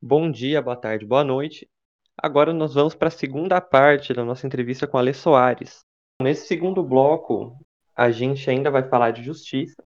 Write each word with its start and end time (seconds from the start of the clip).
Bom 0.00 0.30
dia, 0.30 0.62
boa 0.62 0.76
tarde, 0.76 1.04
boa 1.04 1.24
noite. 1.24 1.68
Agora 2.16 2.52
nós 2.52 2.74
vamos 2.74 2.94
para 2.94 3.08
a 3.08 3.10
segunda 3.10 3.60
parte 3.60 4.14
da 4.14 4.24
nossa 4.24 4.46
entrevista 4.46 4.86
com 4.86 4.96
a 4.96 5.00
Alê 5.00 5.12
Soares. 5.12 5.80
Nesse 6.22 6.46
segundo 6.46 6.84
bloco, 6.84 7.58
a 7.96 8.08
gente 8.12 8.48
ainda 8.48 8.70
vai 8.70 8.88
falar 8.88 9.10
de 9.10 9.24
justiça, 9.24 9.82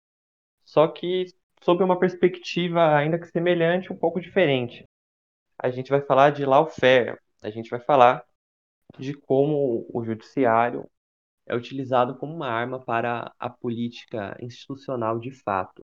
só 0.65 0.85
que 0.89 1.27
sob 1.63 1.81
uma 1.81 1.97
perspectiva 1.97 2.93
ainda 2.93 3.17
que 3.17 3.27
semelhante, 3.27 3.93
um 3.93 3.95
pouco 3.95 4.19
diferente. 4.19 4.83
A 5.57 5.69
gente 5.69 5.89
vai 5.89 6.01
falar 6.01 6.31
de 6.31 6.45
lawfare, 6.45 7.17
a 7.41 7.49
gente 7.49 7.69
vai 7.69 7.79
falar 7.79 8.21
de 8.99 9.13
como 9.13 9.87
o 9.93 10.03
judiciário 10.03 10.85
é 11.45 11.55
utilizado 11.55 12.17
como 12.17 12.35
uma 12.35 12.49
arma 12.49 12.83
para 12.83 13.33
a 13.39 13.49
política 13.49 14.37
institucional 14.41 15.19
de 15.19 15.31
fato. 15.31 15.81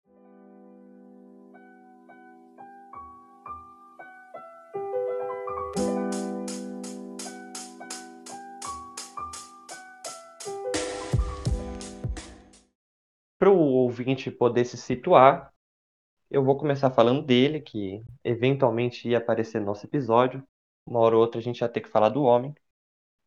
Para 13.44 13.52
o 13.52 13.60
ouvinte 13.60 14.32
poder 14.32 14.64
se 14.64 14.78
situar, 14.78 15.54
eu 16.32 16.46
vou 16.46 16.56
começar 16.56 16.90
falando 16.90 17.22
dele, 17.22 17.60
que 17.60 18.02
eventualmente 18.24 19.10
ia 19.10 19.18
aparecer 19.18 19.60
no 19.60 19.66
nosso 19.66 19.86
episódio. 19.86 20.42
Uma 20.88 21.02
hora 21.02 21.18
ou 21.18 21.22
outra 21.22 21.42
a 21.42 21.44
gente 21.44 21.60
ia 21.60 21.68
ter 21.68 21.82
que 21.82 21.90
falar 21.90 22.08
do 22.08 22.24
homem. 22.24 22.56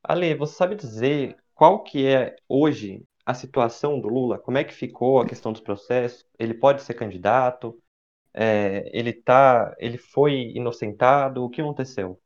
Ale, 0.02 0.34
você 0.34 0.55
sabe 0.55 0.74
dizer 0.74 1.37
qual 1.55 1.83
que 1.83 2.07
é 2.07 2.34
hoje 2.48 3.05
a 3.27 3.34
situação 3.34 4.01
do 4.01 4.09
Lula? 4.09 4.38
Como 4.38 4.57
é 4.57 4.65
que 4.65 4.73
ficou 4.73 5.21
a 5.21 5.27
questão 5.27 5.52
dos 5.52 5.60
processos? 5.60 6.24
Ele 6.38 6.55
pode 6.55 6.80
ser 6.80 6.95
candidato? 6.95 7.79
É, 8.33 8.88
ele 8.98 9.12
tá, 9.12 9.77
ele 9.79 9.98
foi 9.98 10.52
inocentado? 10.55 11.45
O 11.45 11.51
que 11.51 11.60
aconteceu? 11.60 12.19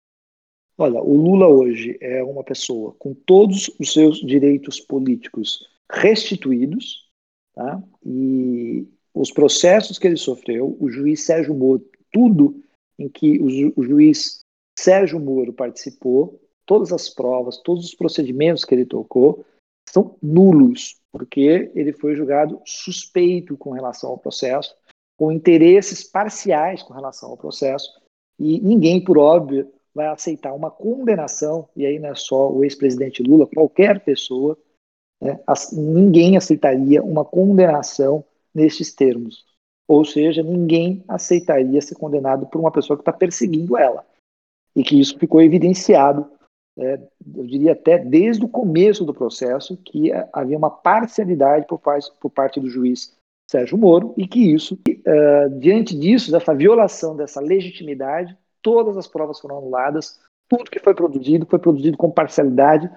Olha, 0.78 1.02
o 1.02 1.16
Lula 1.16 1.48
hoje 1.48 1.98
é 2.00 2.22
uma 2.22 2.44
pessoa 2.44 2.94
com 3.00 3.12
todos 3.12 3.68
os 3.80 3.92
seus 3.92 4.20
direitos 4.20 4.78
políticos 4.78 5.68
restituídos, 5.90 7.09
Tá? 7.54 7.82
E 8.04 8.86
os 9.14 9.30
processos 9.30 9.98
que 9.98 10.06
ele 10.06 10.16
sofreu, 10.16 10.76
o 10.80 10.90
juiz 10.90 11.24
Sérgio 11.24 11.54
Moro, 11.54 11.84
tudo 12.12 12.62
em 12.98 13.08
que 13.08 13.38
o, 13.38 13.80
o 13.80 13.82
juiz 13.82 14.40
Sérgio 14.78 15.18
Moro 15.18 15.52
participou, 15.52 16.40
todas 16.64 16.92
as 16.92 17.08
provas, 17.08 17.58
todos 17.58 17.84
os 17.84 17.94
procedimentos 17.94 18.64
que 18.64 18.74
ele 18.74 18.84
tocou, 18.84 19.44
são 19.88 20.16
nulos, 20.22 20.96
porque 21.10 21.70
ele 21.74 21.92
foi 21.92 22.14
julgado 22.14 22.60
suspeito 22.64 23.56
com 23.56 23.70
relação 23.70 24.10
ao 24.10 24.18
processo, 24.18 24.74
com 25.18 25.32
interesses 25.32 26.04
parciais 26.04 26.82
com 26.82 26.94
relação 26.94 27.30
ao 27.30 27.36
processo, 27.36 27.90
e 28.38 28.60
ninguém, 28.60 29.02
por 29.02 29.18
óbvio, 29.18 29.70
vai 29.94 30.06
aceitar 30.06 30.54
uma 30.54 30.70
condenação, 30.70 31.68
e 31.76 31.84
aí 31.84 31.98
não 31.98 32.10
é 32.10 32.14
só 32.14 32.50
o 32.50 32.64
ex-presidente 32.64 33.22
Lula, 33.22 33.46
qualquer 33.46 34.00
pessoa 34.00 34.56
né? 35.20 35.38
Ninguém 35.72 36.36
aceitaria 36.36 37.02
uma 37.02 37.24
condenação 37.24 38.24
nestes 38.54 38.94
termos. 38.94 39.44
Ou 39.86 40.04
seja, 40.04 40.42
ninguém 40.42 41.04
aceitaria 41.08 41.80
ser 41.80 41.96
condenado 41.96 42.46
por 42.46 42.60
uma 42.60 42.70
pessoa 42.70 42.96
que 42.96 43.02
está 43.02 43.12
perseguindo 43.12 43.76
ela. 43.76 44.06
E 44.74 44.84
que 44.84 44.98
isso 45.00 45.18
ficou 45.18 45.42
evidenciado, 45.42 46.30
é, 46.78 47.00
eu 47.36 47.44
diria 47.44 47.72
até 47.72 47.98
desde 47.98 48.44
o 48.44 48.48
começo 48.48 49.04
do 49.04 49.12
processo, 49.12 49.76
que 49.76 50.12
havia 50.32 50.56
uma 50.56 50.70
parcialidade 50.70 51.66
por, 51.66 51.80
por 52.20 52.30
parte 52.30 52.60
do 52.60 52.70
juiz 52.70 53.12
Sérgio 53.50 53.76
Moro 53.76 54.14
e 54.16 54.28
que 54.28 54.54
isso, 54.54 54.74
uh, 54.74 55.58
diante 55.58 55.98
disso, 55.98 56.30
dessa 56.30 56.54
violação 56.54 57.16
dessa 57.16 57.40
legitimidade, 57.40 58.36
todas 58.62 58.96
as 58.96 59.08
provas 59.08 59.40
foram 59.40 59.58
anuladas, 59.58 60.20
tudo 60.48 60.70
que 60.70 60.78
foi 60.78 60.94
produzido 60.94 61.44
foi 61.46 61.58
produzido 61.58 61.96
com 61.96 62.10
parcialidade, 62.10 62.88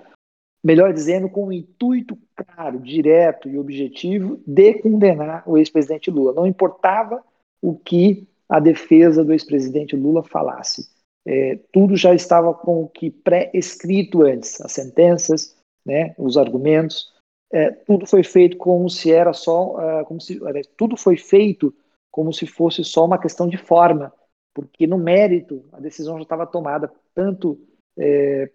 melhor 0.64 0.94
dizendo, 0.94 1.30
com 1.30 1.48
o 1.48 1.54
intuito 1.54 2.18
claro, 2.36 2.80
direto 2.80 3.50
e 3.50 3.58
objetivo 3.58 4.40
de 4.48 4.76
condenar 4.76 5.44
o 5.46 5.58
ex-presidente 5.58 6.10
Lula. 6.10 6.34
Não 6.34 6.48
importava 6.48 7.24
o 7.62 7.76
que 7.76 8.28
a 8.48 8.60
defesa 8.60 9.24
do 9.24 9.34
ex-presidente 9.34 9.96
Lula 9.96 10.24
falasse. 10.24 10.90
É, 11.26 11.60
tudo 11.72 11.96
já 11.96 12.14
estava 12.14 12.54
com 12.54 12.84
o 12.84 12.88
que 12.88 13.10
pré-escrito 13.10 14.24
antes, 14.24 14.60
as 14.62 14.72
sentenças, 14.74 15.56
né, 15.86 16.14
os 16.18 16.38
argumentos, 16.38 17.14
é, 17.52 17.70
tudo 17.70 18.08
foi 18.08 18.24
feito 18.24 18.58
como 18.58 18.90
se 18.90 19.12
era 19.12 19.32
só, 19.32 19.76
uh, 19.76 20.06
como 20.06 20.20
se, 20.20 20.42
tudo 20.76 20.98
foi 20.98 21.16
feito 21.16 21.74
como 22.12 22.34
se 22.34 22.48
fosse 22.48 22.84
só 22.84 23.06
uma 23.06 23.20
questão 23.20 23.48
de 23.48 23.58
forma, 23.58 24.12
porque 24.56 24.88
no 24.88 24.98
mérito 24.98 25.64
a 25.72 25.80
decisão 25.80 26.18
já 26.18 26.24
estava 26.24 26.48
tomada 26.48 26.92
tanto 27.14 27.60
é, 27.98 28.50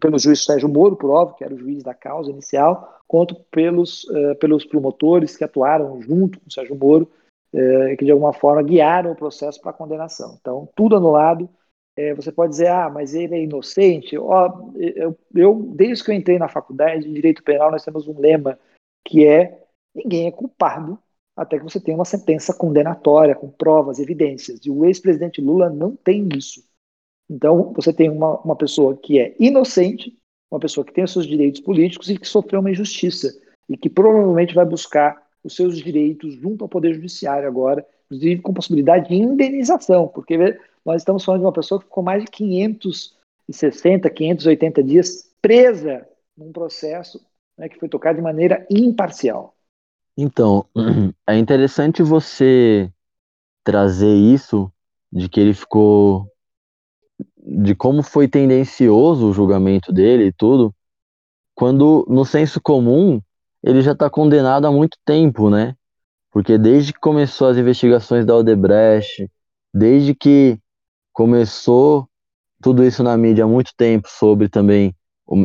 pelo 0.00 0.18
juiz 0.18 0.44
Sérgio 0.44 0.68
Moro, 0.68 0.96
por 0.96 1.10
óbvio, 1.10 1.36
que 1.36 1.44
era 1.44 1.54
o 1.54 1.58
juiz 1.58 1.82
da 1.82 1.94
causa 1.94 2.30
inicial, 2.30 3.00
quanto 3.06 3.34
pelos, 3.50 4.04
uh, 4.04 4.34
pelos 4.38 4.64
promotores 4.64 5.36
que 5.36 5.44
atuaram 5.44 6.00
junto 6.00 6.40
com 6.40 6.48
o 6.48 6.52
Sérgio 6.52 6.76
Moro, 6.76 7.10
uh, 7.54 7.96
que 7.96 8.04
de 8.04 8.10
alguma 8.10 8.32
forma 8.32 8.62
guiaram 8.62 9.12
o 9.12 9.16
processo 9.16 9.60
para 9.60 9.70
a 9.70 9.74
condenação. 9.74 10.36
Então, 10.40 10.68
tudo 10.74 10.96
anulado. 10.96 11.48
Uh, 11.98 12.16
você 12.16 12.32
pode 12.32 12.52
dizer, 12.52 12.68
ah, 12.68 12.88
mas 12.88 13.14
ele 13.14 13.34
é 13.34 13.42
inocente. 13.42 14.16
Oh, 14.16 14.72
eu, 14.76 15.16
eu, 15.34 15.54
desde 15.74 16.02
que 16.04 16.10
eu 16.10 16.14
entrei 16.14 16.38
na 16.38 16.48
faculdade 16.48 17.04
de 17.04 17.12
Direito 17.12 17.42
Penal, 17.42 17.70
nós 17.70 17.84
temos 17.84 18.08
um 18.08 18.18
lema 18.18 18.58
que 19.04 19.26
é 19.26 19.62
ninguém 19.94 20.26
é 20.26 20.30
culpado 20.30 20.98
até 21.36 21.58
que 21.58 21.64
você 21.64 21.80
tenha 21.80 21.96
uma 21.96 22.04
sentença 22.04 22.54
condenatória, 22.54 23.34
com 23.34 23.48
provas, 23.50 23.98
evidências. 23.98 24.60
E 24.64 24.70
o 24.70 24.84
ex-presidente 24.84 25.40
Lula 25.40 25.70
não 25.70 25.96
tem 25.96 26.28
isso. 26.36 26.62
Então, 27.30 27.72
você 27.74 27.92
tem 27.92 28.10
uma, 28.10 28.38
uma 28.40 28.56
pessoa 28.56 28.96
que 28.96 29.18
é 29.18 29.34
inocente, 29.38 30.16
uma 30.50 30.60
pessoa 30.60 30.84
que 30.84 30.92
tem 30.92 31.04
os 31.04 31.12
seus 31.12 31.26
direitos 31.26 31.60
políticos 31.60 32.10
e 32.10 32.18
que 32.18 32.28
sofreu 32.28 32.60
uma 32.60 32.70
injustiça 32.70 33.32
e 33.68 33.76
que 33.76 33.88
provavelmente 33.88 34.54
vai 34.54 34.64
buscar 34.64 35.22
os 35.42 35.56
seus 35.56 35.78
direitos 35.78 36.34
junto 36.34 36.62
ao 36.62 36.68
Poder 36.68 36.94
Judiciário 36.94 37.48
agora, 37.48 37.86
inclusive 38.06 38.42
com 38.42 38.52
possibilidade 38.52 39.08
de 39.08 39.14
indenização, 39.14 40.06
porque 40.08 40.36
nós 40.84 41.00
estamos 41.00 41.24
falando 41.24 41.40
de 41.40 41.46
uma 41.46 41.52
pessoa 41.52 41.80
que 41.80 41.86
ficou 41.86 42.02
mais 42.02 42.24
de 42.24 42.30
560, 42.30 44.10
580 44.10 44.82
dias 44.82 45.32
presa 45.40 46.06
num 46.36 46.52
processo 46.52 47.20
né, 47.56 47.68
que 47.68 47.78
foi 47.78 47.88
tocado 47.88 48.16
de 48.16 48.22
maneira 48.22 48.66
imparcial. 48.70 49.54
Então, 50.16 50.66
é 51.26 51.36
interessante 51.36 52.02
você 52.02 52.92
trazer 53.64 54.14
isso 54.14 54.70
de 55.10 55.28
que 55.28 55.40
ele 55.40 55.54
ficou 55.54 56.31
de 57.42 57.74
como 57.74 58.02
foi 58.02 58.28
tendencioso 58.28 59.28
o 59.28 59.32
julgamento 59.32 59.92
dele 59.92 60.26
e 60.26 60.32
tudo, 60.32 60.72
quando 61.54 62.06
no 62.08 62.24
senso 62.24 62.60
comum 62.60 63.20
ele 63.62 63.82
já 63.82 63.92
está 63.92 64.08
condenado 64.08 64.66
há 64.66 64.72
muito 64.72 64.96
tempo, 65.04 65.50
né? 65.50 65.74
Porque 66.30 66.56
desde 66.56 66.92
que 66.92 67.00
começou 67.00 67.48
as 67.48 67.56
investigações 67.56 68.24
da 68.24 68.34
Odebrecht, 68.34 69.28
desde 69.72 70.14
que 70.14 70.58
começou 71.12 72.08
tudo 72.62 72.84
isso 72.84 73.02
na 73.02 73.16
mídia 73.16 73.44
há 73.44 73.48
muito 73.48 73.72
tempo 73.76 74.08
sobre 74.08 74.48
também 74.48 74.94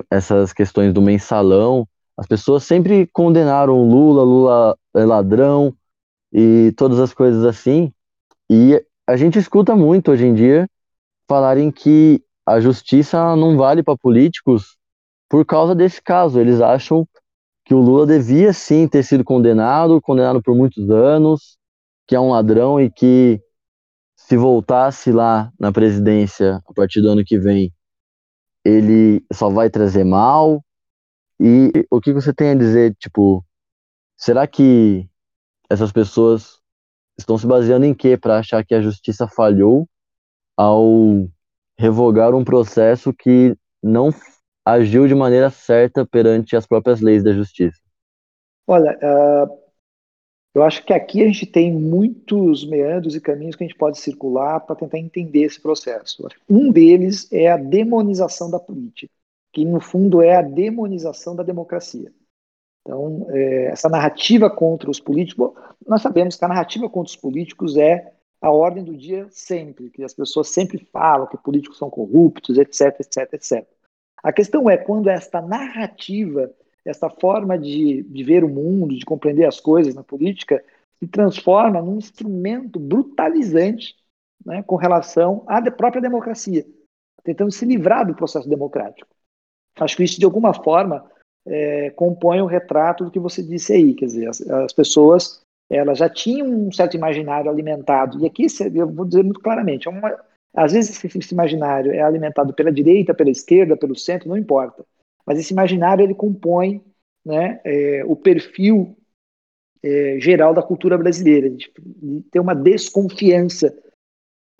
essas 0.09 0.53
questões 0.53 0.93
do 0.93 1.01
mensalão, 1.01 1.87
as 2.15 2.25
pessoas 2.25 2.63
sempre 2.63 3.07
condenaram 3.13 3.87
Lula, 3.87 4.23
Lula 4.23 4.77
é 4.95 5.05
ladrão 5.05 5.73
e 6.31 6.73
todas 6.75 6.99
as 6.99 7.13
coisas 7.13 7.43
assim. 7.43 7.91
E 8.49 8.83
a 9.05 9.15
gente 9.15 9.37
escuta 9.37 9.75
muito 9.75 10.11
hoje 10.11 10.25
em 10.25 10.33
dia 10.33 10.67
falarem 11.27 11.71
que 11.71 12.23
a 12.45 12.59
justiça 12.59 13.35
não 13.35 13.57
vale 13.57 13.83
para 13.83 13.97
políticos 13.97 14.77
por 15.29 15.45
causa 15.45 15.75
desse 15.75 16.01
caso. 16.01 16.39
Eles 16.39 16.61
acham 16.61 17.07
que 17.65 17.73
o 17.73 17.79
Lula 17.79 18.07
devia 18.07 18.53
sim 18.53 18.87
ter 18.87 19.03
sido 19.03 19.23
condenado, 19.23 20.01
condenado 20.01 20.41
por 20.41 20.55
muitos 20.55 20.89
anos, 20.89 21.57
que 22.07 22.15
é 22.15 22.19
um 22.19 22.31
ladrão 22.31 22.79
e 22.79 22.89
que 22.89 23.41
se 24.15 24.37
voltasse 24.37 25.11
lá 25.11 25.51
na 25.59 25.71
presidência 25.71 26.61
a 26.65 26.73
partir 26.73 27.01
do 27.01 27.09
ano 27.09 27.23
que 27.25 27.37
vem, 27.37 27.73
ele 28.63 29.23
só 29.33 29.49
vai 29.49 29.69
trazer 29.69 30.05
mal. 30.05 30.63
E 31.39 31.71
o 31.91 31.99
que 31.99 32.13
você 32.13 32.33
tem 32.33 32.51
a 32.51 32.55
dizer, 32.55 32.95
tipo, 32.95 33.45
será 34.15 34.47
que 34.47 35.07
essas 35.69 35.91
pessoas 35.91 36.59
estão 37.17 37.37
se 37.37 37.45
baseando 37.45 37.85
em 37.85 37.93
quê 37.93 38.17
para 38.17 38.39
achar 38.39 38.65
que 38.65 38.73
a 38.73 38.81
justiça 38.81 39.27
falhou 39.27 39.87
ao 40.57 41.29
revogar 41.77 42.33
um 42.33 42.43
processo 42.43 43.13
que 43.13 43.55
não 43.81 44.09
agiu 44.65 45.07
de 45.07 45.15
maneira 45.15 45.49
certa 45.49 46.05
perante 46.05 46.55
as 46.55 46.65
próprias 46.65 46.99
leis 46.99 47.23
da 47.23 47.31
justiça? 47.31 47.79
Olha, 48.65 48.97
uh, 48.97 49.57
eu 50.53 50.63
acho 50.63 50.83
que 50.83 50.91
aqui 50.91 51.21
a 51.21 51.25
gente 51.27 51.45
tem 51.45 51.71
muitos 51.71 52.67
meandros 52.67 53.15
e 53.15 53.21
caminhos 53.21 53.55
que 53.55 53.63
a 53.63 53.67
gente 53.67 53.77
pode 53.77 53.99
circular 53.99 54.59
para 54.61 54.75
tentar 54.75 54.97
entender 54.97 55.43
esse 55.43 55.61
processo. 55.61 56.27
Um 56.49 56.71
deles 56.71 57.31
é 57.31 57.49
a 57.49 57.57
demonização 57.57 58.49
da 58.49 58.59
política, 58.59 59.13
que 59.53 59.63
no 59.63 59.79
fundo 59.79 60.21
é 60.21 60.35
a 60.35 60.41
demonização 60.41 61.35
da 61.35 61.43
democracia. 61.43 62.11
Então, 62.81 63.27
é, 63.29 63.65
essa 63.65 63.87
narrativa 63.87 64.49
contra 64.49 64.89
os 64.89 64.99
políticos, 64.99 65.51
nós 65.85 66.01
sabemos 66.01 66.35
que 66.35 66.43
a 66.43 66.47
narrativa 66.47 66.89
contra 66.89 67.11
os 67.11 67.15
políticos 67.15 67.77
é 67.77 68.13
a 68.41 68.51
ordem 68.51 68.83
do 68.83 68.95
dia 68.95 69.27
sempre, 69.31 69.89
que 69.89 70.03
as 70.03 70.13
pessoas 70.13 70.49
sempre 70.49 70.77
falam 70.91 71.27
que 71.27 71.37
políticos 71.37 71.77
são 71.77 71.89
corruptos, 71.89 72.57
etc, 72.57 72.99
etc, 72.99 73.33
etc. 73.33 73.67
A 74.23 74.31
questão 74.31 74.69
é 74.69 74.77
quando 74.77 75.09
esta 75.09 75.41
narrativa, 75.41 76.51
esta 76.85 77.09
forma 77.09 77.57
de, 77.57 78.03
de 78.03 78.23
ver 78.23 78.43
o 78.43 78.49
mundo, 78.49 78.95
de 78.95 79.05
compreender 79.05 79.45
as 79.45 79.59
coisas 79.59 79.95
na 79.95 80.03
política, 80.03 80.63
se 80.99 81.07
transforma 81.07 81.81
num 81.81 81.97
instrumento 81.97 82.79
brutalizante 82.79 83.95
né, 84.45 84.63
com 84.63 84.75
relação 84.75 85.43
à 85.47 85.61
própria 85.71 86.01
democracia, 86.01 86.65
tentando 87.23 87.51
se 87.51 87.65
livrar 87.65 88.05
do 88.05 88.15
processo 88.15 88.49
democrático. 88.49 89.09
Acho 89.79 89.97
que 89.97 90.03
isso, 90.03 90.19
de 90.19 90.25
alguma 90.25 90.53
forma, 90.53 91.09
é, 91.45 91.91
compõe 91.91 92.41
o 92.41 92.47
retrato 92.47 93.05
do 93.05 93.11
que 93.11 93.19
você 93.19 93.43
disse 93.43 93.73
aí, 93.73 93.93
quer 93.93 94.05
dizer, 94.05 94.27
as, 94.27 94.41
as 94.41 94.73
pessoas 94.73 95.45
elas 95.69 95.97
já 95.97 96.09
tinham 96.09 96.47
um 96.47 96.71
certo 96.71 96.95
imaginário 96.95 97.49
alimentado, 97.49 98.19
e 98.23 98.25
aqui 98.25 98.47
eu 98.73 98.87
vou 98.87 99.05
dizer 99.05 99.23
muito 99.23 99.39
claramente, 99.39 99.87
é 99.87 99.91
uma, 99.91 100.17
às 100.55 100.71
vezes 100.71 101.03
esse 101.03 101.33
imaginário 101.33 101.91
é 101.91 102.01
alimentado 102.01 102.53
pela 102.53 102.71
direita, 102.71 103.13
pela 103.13 103.29
esquerda, 103.29 103.77
pelo 103.77 103.95
centro, 103.95 104.29
não 104.29 104.37
importa, 104.37 104.85
mas 105.25 105.37
esse 105.39 105.53
imaginário 105.53 106.03
ele 106.03 106.15
compõe 106.15 106.81
né, 107.25 107.59
é, 107.65 108.03
o 108.05 108.15
perfil 108.15 108.95
é, 109.83 110.17
geral 110.19 110.53
da 110.53 110.63
cultura 110.63 110.97
brasileira, 110.97 111.49
de, 111.49 111.71
de 111.77 112.21
ter 112.31 112.39
uma 112.39 112.55
desconfiança. 112.55 113.77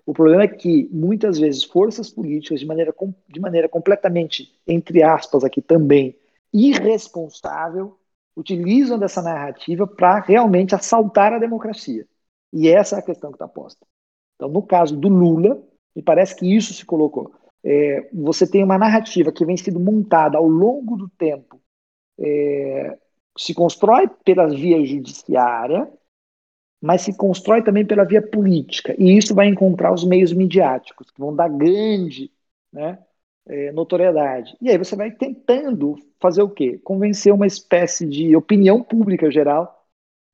O 0.06 0.13
problema 0.13 0.44
é 0.44 0.48
que, 0.48 0.88
muitas 0.92 1.38
vezes, 1.39 1.63
forças 1.63 2.09
políticas, 2.09 2.59
de 2.59 2.65
maneira, 2.65 2.94
de 3.27 3.39
maneira 3.39 3.68
completamente, 3.68 4.54
entre 4.65 5.04
aspas, 5.04 5.44
aqui 5.44 5.62
também, 5.62 6.15
irresponsável, 6.54 7.98
utilizam 8.37 8.99
dessa 8.99 9.21
narrativa 9.21 9.87
para 9.87 10.19
realmente 10.19 10.75
assaltar 10.75 11.33
a 11.33 11.39
democracia. 11.39 12.07
E 12.53 12.69
essa 12.69 12.95
é 12.95 12.99
a 12.99 13.01
questão 13.01 13.31
que 13.31 13.35
está 13.35 13.47
posta. 13.47 13.85
Então, 14.35 14.47
no 14.47 14.61
caso 14.61 14.95
do 14.95 15.09
Lula, 15.09 15.61
me 15.95 16.03
parece 16.03 16.35
que 16.35 16.55
isso 16.55 16.71
se 16.73 16.85
colocou. 16.85 17.33
É, 17.63 18.07
você 18.13 18.49
tem 18.49 18.63
uma 18.63 18.77
narrativa 18.77 19.31
que 19.31 19.43
vem 19.43 19.57
sendo 19.57 19.79
montada 19.79 20.37
ao 20.37 20.47
longo 20.47 20.95
do 20.95 21.09
tempo, 21.09 21.59
é, 22.19 22.97
se 23.37 23.53
constrói 23.53 24.07
pela 24.23 24.47
via 24.47 24.85
judiciária, 24.85 25.91
mas 26.79 27.01
se 27.01 27.17
constrói 27.17 27.63
também 27.63 27.85
pela 27.85 28.05
via 28.05 28.21
política. 28.21 28.95
E 28.99 29.17
isso 29.17 29.33
vai 29.33 29.47
encontrar 29.47 29.91
os 29.91 30.03
meios 30.03 30.31
midiáticos, 30.31 31.09
que 31.09 31.19
vão 31.19 31.35
dar 31.35 31.49
grande 31.49 32.31
né, 32.71 32.99
é, 33.47 33.71
notoriedade. 33.71 34.55
E 34.61 34.69
aí 34.69 34.77
você 34.77 34.95
vai 34.95 35.11
tentando 35.11 35.95
fazer 36.19 36.41
o 36.41 36.49
quê? 36.49 36.79
Convencer 36.83 37.33
uma 37.33 37.47
espécie 37.47 38.05
de 38.05 38.35
opinião 38.35 38.83
pública 38.83 39.31
geral 39.31 39.85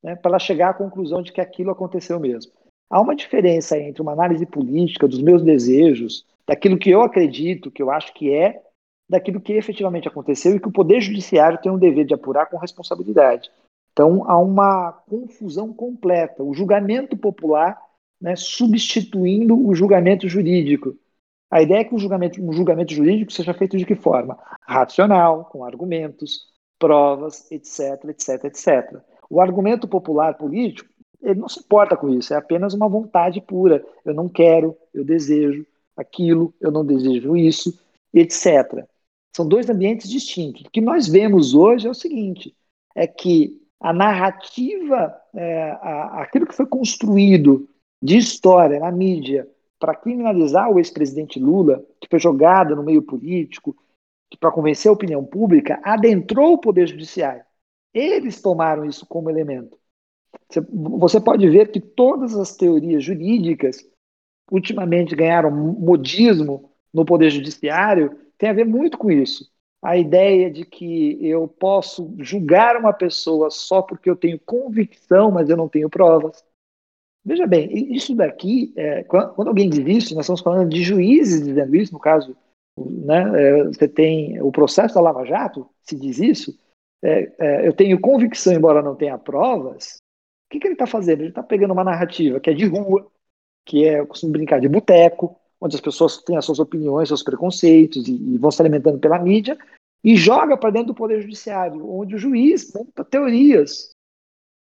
né, 0.04 0.16
para 0.16 0.32
ela 0.32 0.40
chegar 0.40 0.70
à 0.70 0.74
conclusão 0.74 1.22
de 1.22 1.32
que 1.32 1.42
aquilo 1.42 1.72
aconteceu 1.72 2.20
mesmo. 2.20 2.52
Há 2.90 3.02
uma 3.02 3.16
diferença 3.16 3.78
entre 3.78 4.02
uma 4.02 4.12
análise 4.12 4.46
política 4.46 5.08
dos 5.08 5.22
meus 5.22 5.42
desejos, 5.42 6.26
daquilo 6.46 6.78
que 6.78 6.90
eu 6.90 7.02
acredito, 7.02 7.72
que 7.72 7.82
eu 7.82 7.90
acho 7.90 8.14
que 8.14 8.34
é, 8.34 8.62
daquilo 9.10 9.42
que 9.42 9.54
efetivamente 9.54 10.08
aconteceu 10.08 10.56
e 10.56 10.60
que 10.60 10.68
o 10.68 10.72
Poder 10.72 11.02
Judiciário 11.02 11.60
tem 11.62 11.72
um 11.72 11.78
dever 11.78 12.06
de 12.06 12.14
apurar 12.14 12.48
com 12.48 12.58
responsabilidade. 12.58 13.50
Então, 13.92 14.30
há 14.30 14.38
uma 14.38 14.92
confusão 15.08 15.72
completa. 15.72 16.44
O 16.44 16.54
julgamento 16.54 17.16
popular 17.16 17.80
né, 18.20 18.36
substituindo 18.36 19.68
o 19.68 19.76
julgamento 19.76 20.28
jurídico. 20.30 20.96
A 21.54 21.62
ideia 21.62 21.82
é 21.82 21.84
que 21.84 21.94
o 21.94 22.00
julgamento, 22.00 22.42
um 22.42 22.52
julgamento 22.52 22.92
jurídico 22.92 23.32
seja 23.32 23.54
feito 23.54 23.78
de 23.78 23.86
que 23.86 23.94
forma? 23.94 24.40
Racional, 24.62 25.46
com 25.46 25.64
argumentos, 25.64 26.48
provas, 26.80 27.52
etc, 27.52 28.06
etc, 28.06 28.46
etc. 28.46 29.00
O 29.30 29.40
argumento 29.40 29.88
popular 29.88 30.34
político, 30.36 30.90
ele 31.22 31.40
não 31.40 31.48
se 31.48 31.60
importa 31.60 31.96
com 31.96 32.10
isso, 32.10 32.34
é 32.34 32.38
apenas 32.38 32.74
uma 32.74 32.90
vontade 32.90 33.40
pura. 33.40 33.86
Eu 34.04 34.16
não 34.16 34.28
quero, 34.28 34.76
eu 34.92 35.06
desejo 35.06 35.64
aquilo, 35.96 36.52
eu 36.60 36.72
não 36.72 36.84
desejo 36.84 37.38
isso, 37.38 37.80
etc. 38.12 38.84
São 39.36 39.48
dois 39.48 39.70
ambientes 39.70 40.10
distintos. 40.10 40.64
O 40.64 40.72
que 40.72 40.82
nós 40.82 41.08
vemos 41.08 41.54
hoje 41.54 41.86
é 41.86 41.92
o 41.92 41.94
seguinte: 41.94 42.56
é 42.96 43.06
que 43.06 43.62
a 43.80 43.94
narrativa, 43.94 45.16
é, 45.36 45.70
a, 45.70 46.24
aquilo 46.24 46.48
que 46.48 46.56
foi 46.56 46.66
construído 46.66 47.70
de 48.02 48.18
história 48.18 48.80
na 48.80 48.92
mídia 48.92 49.48
para 49.84 49.96
criminalizar 49.96 50.72
o 50.72 50.80
ex-presidente 50.80 51.38
Lula, 51.38 51.84
que 52.00 52.08
foi 52.10 52.18
jogada 52.18 52.74
no 52.74 52.82
meio 52.82 53.02
político, 53.02 53.76
para 54.40 54.50
convencer 54.50 54.88
a 54.88 54.94
opinião 54.94 55.26
pública, 55.26 55.78
adentrou 55.84 56.54
o 56.54 56.58
Poder 56.58 56.88
Judiciário. 56.88 57.44
Eles 57.94 58.42
tomaram 58.42 58.86
isso 58.86 59.06
como 59.06 59.30
elemento. 59.30 59.78
Você 60.72 61.20
pode 61.20 61.50
ver 61.50 61.70
que 61.70 61.82
todas 61.82 62.34
as 62.34 62.56
teorias 62.56 63.04
jurídicas 63.04 63.86
ultimamente 64.50 65.18
ganharam 65.18 65.52
modismo 65.52 66.72
no 66.94 67.04
Poder 67.04 67.30
Judiciário, 67.30 68.18
tem 68.38 68.52
a 68.52 68.54
ver 68.54 68.66
muito 68.66 68.98
com 68.98 69.12
isso. 69.12 69.52
A 69.82 69.98
ideia 69.98 70.50
de 70.50 70.64
que 70.64 71.18
eu 71.28 71.46
posso 71.46 72.16
julgar 72.20 72.78
uma 72.78 72.94
pessoa 72.94 73.50
só 73.50 73.82
porque 73.82 74.10
eu 74.10 74.16
tenho 74.16 74.40
convicção, 74.40 75.30
mas 75.30 75.50
eu 75.50 75.58
não 75.58 75.68
tenho 75.68 75.90
provas. 75.90 76.42
Veja 77.26 77.48
bem, 77.48 77.94
isso 77.94 78.14
daqui, 78.14 78.74
é, 78.76 79.04
quando 79.04 79.48
alguém 79.48 79.70
diz 79.70 79.80
isso, 79.88 80.16
nós 80.16 80.26
estamos 80.26 80.42
falando 80.42 80.70
de 80.70 80.84
juízes 80.84 81.46
dizendo 81.46 81.74
isso, 81.76 81.94
no 81.94 82.00
caso, 82.00 82.36
né, 82.78 83.32
é, 83.42 83.64
você 83.64 83.88
tem 83.88 84.42
o 84.42 84.52
processo 84.52 84.96
da 84.96 85.02
Lava 85.02 85.26
Jato, 85.26 85.70
se 85.82 85.96
diz 85.96 86.20
isso, 86.20 86.58
é, 87.02 87.32
é, 87.40 87.68
eu 87.68 87.74
tenho 87.74 88.00
convicção, 88.00 88.54
embora 88.54 88.82
não 88.82 88.96
tenha 88.96 89.18
provas, 89.18 89.98
o 90.48 90.54
que, 90.54 90.60
que 90.60 90.68
ele 90.68 90.74
está 90.74 90.86
fazendo? 90.86 91.22
Ele 91.22 91.30
está 91.30 91.42
pegando 91.42 91.72
uma 91.72 91.84
narrativa 91.84 92.40
que 92.40 92.50
é 92.50 92.54
de 92.54 92.66
rua, 92.66 93.08
que 93.66 93.86
é, 93.86 94.02
eu 94.02 94.08
costumo 94.08 94.34
brincar, 94.34 94.60
de 94.60 94.68
boteco, 94.68 95.40
onde 95.62 95.76
as 95.76 95.82
pessoas 95.82 96.18
têm 96.18 96.36
as 96.36 96.44
suas 96.44 96.60
opiniões, 96.60 97.08
seus 97.08 97.24
preconceitos 97.24 98.06
e, 98.08 98.14
e 98.14 98.38
vão 98.38 98.52
se 98.52 98.62
alimentando 98.62 99.00
pela 99.00 99.18
mídia, 99.18 99.58
e 100.04 100.18
joga 100.18 100.58
para 100.58 100.72
dentro 100.72 100.88
do 100.88 100.96
Poder 100.96 101.22
Judiciário, 101.22 101.90
onde 101.90 102.16
o 102.16 102.20
juiz 102.20 102.74
monta 102.74 103.06
teorias 103.06 103.94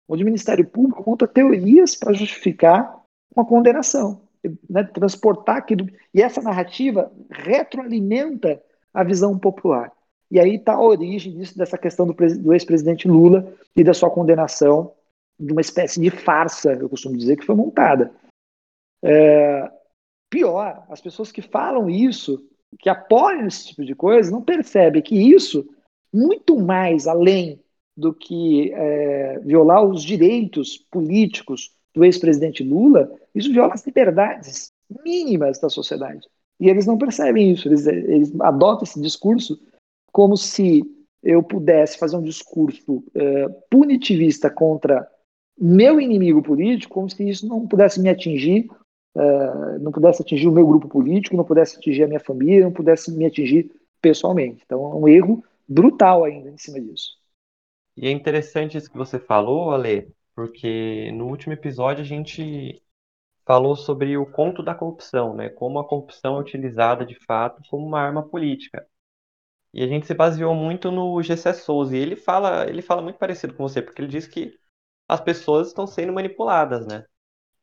onde 0.08 0.22
o 0.22 0.26
Ministério 0.26 0.66
Público 0.66 1.04
monta 1.06 1.26
teorias 1.26 1.94
para 1.94 2.12
justificar 2.12 3.02
uma 3.34 3.44
condenação, 3.44 4.20
né, 4.68 4.84
transportar 4.84 5.56
aquilo. 5.56 5.88
E 6.14 6.22
essa 6.22 6.40
narrativa 6.40 7.12
retroalimenta 7.30 8.62
a 8.94 9.02
visão 9.02 9.38
popular. 9.38 9.92
E 10.30 10.40
aí 10.40 10.56
está 10.56 10.74
a 10.74 10.82
origem 10.82 11.36
disso, 11.36 11.56
dessa 11.56 11.78
questão 11.78 12.06
do, 12.06 12.14
do 12.14 12.52
ex-presidente 12.52 13.06
Lula 13.06 13.52
e 13.74 13.84
da 13.84 13.94
sua 13.94 14.10
condenação 14.10 14.92
de 15.38 15.52
uma 15.52 15.60
espécie 15.60 16.00
de 16.00 16.10
farsa, 16.10 16.72
eu 16.72 16.88
costumo 16.88 17.16
dizer, 17.16 17.36
que 17.36 17.44
foi 17.44 17.54
montada. 17.54 18.12
É, 19.04 19.70
pior, 20.30 20.84
as 20.88 21.00
pessoas 21.00 21.30
que 21.30 21.42
falam 21.42 21.90
isso, 21.90 22.42
que 22.78 22.88
apoiam 22.88 23.46
esse 23.46 23.68
tipo 23.68 23.84
de 23.84 23.94
coisa, 23.94 24.30
não 24.30 24.42
percebem 24.42 25.02
que 25.02 25.14
isso, 25.14 25.68
muito 26.12 26.58
mais 26.58 27.06
além 27.06 27.62
do 27.96 28.12
que 28.12 28.72
é, 28.74 29.38
violar 29.40 29.84
os 29.84 30.02
direitos 30.02 30.76
políticos 30.90 31.72
do 31.94 32.04
ex-presidente 32.04 32.62
Lula, 32.62 33.10
isso 33.34 33.52
viola 33.52 33.72
as 33.72 33.86
liberdades 33.86 34.70
mínimas 35.04 35.58
da 35.58 35.68
sociedade. 35.68 36.26
E 36.60 36.68
eles 36.68 36.86
não 36.86 36.98
percebem 36.98 37.52
isso, 37.52 37.68
eles, 37.68 37.86
eles 37.86 38.32
adotam 38.40 38.84
esse 38.84 39.00
discurso 39.00 39.58
como 40.12 40.36
se 40.36 40.82
eu 41.22 41.42
pudesse 41.42 41.98
fazer 41.98 42.16
um 42.16 42.22
discurso 42.22 43.02
é, 43.14 43.48
punitivista 43.70 44.48
contra 44.48 45.06
meu 45.58 46.00
inimigo 46.00 46.42
político, 46.42 46.94
como 46.94 47.08
se 47.10 47.28
isso 47.28 47.46
não 47.48 47.66
pudesse 47.66 48.00
me 48.00 48.08
atingir, 48.08 48.68
é, 49.16 49.78
não 49.78 49.90
pudesse 49.90 50.22
atingir 50.22 50.48
o 50.48 50.52
meu 50.52 50.66
grupo 50.66 50.88
político, 50.88 51.36
não 51.36 51.44
pudesse 51.44 51.78
atingir 51.78 52.04
a 52.04 52.08
minha 52.08 52.20
família, 52.20 52.64
não 52.64 52.72
pudesse 52.72 53.10
me 53.10 53.24
atingir 53.24 53.70
pessoalmente. 54.00 54.62
Então 54.64 54.92
é 54.92 54.94
um 54.94 55.08
erro 55.08 55.42
brutal 55.68 56.24
ainda 56.24 56.50
em 56.50 56.58
cima 56.58 56.80
disso. 56.80 57.16
E 57.96 58.06
é 58.08 58.10
interessante 58.10 58.76
isso 58.76 58.90
que 58.90 58.96
você 58.96 59.18
falou, 59.18 59.70
Ale, 59.72 60.12
porque 60.34 61.10
no 61.12 61.26
último 61.28 61.52
episódio 61.54 62.02
a 62.02 62.06
gente 62.06 62.82
falou 63.46 63.76
sobre 63.76 64.16
o 64.18 64.26
conto 64.26 64.62
da 64.62 64.74
corrupção, 64.74 65.34
né? 65.34 65.48
Como 65.50 65.78
a 65.78 65.88
corrupção 65.88 66.36
é 66.36 66.40
utilizada 66.40 67.06
de 67.06 67.14
fato 67.26 67.62
como 67.70 67.86
uma 67.86 68.00
arma 68.00 68.22
política. 68.28 68.86
E 69.72 69.82
a 69.82 69.86
gente 69.86 70.06
se 70.06 70.14
baseou 70.14 70.54
muito 70.54 70.90
no 70.90 71.22
Gessé 71.22 71.52
Souza, 71.52 71.96
e 71.96 72.00
ele 72.00 72.16
fala, 72.16 72.68
ele 72.68 72.82
fala 72.82 73.02
muito 73.02 73.18
parecido 73.18 73.54
com 73.54 73.68
você, 73.68 73.82
porque 73.82 74.00
ele 74.02 74.08
diz 74.08 74.26
que 74.26 74.58
as 75.08 75.20
pessoas 75.20 75.68
estão 75.68 75.86
sendo 75.86 76.12
manipuladas, 76.12 76.86
né? 76.86 77.04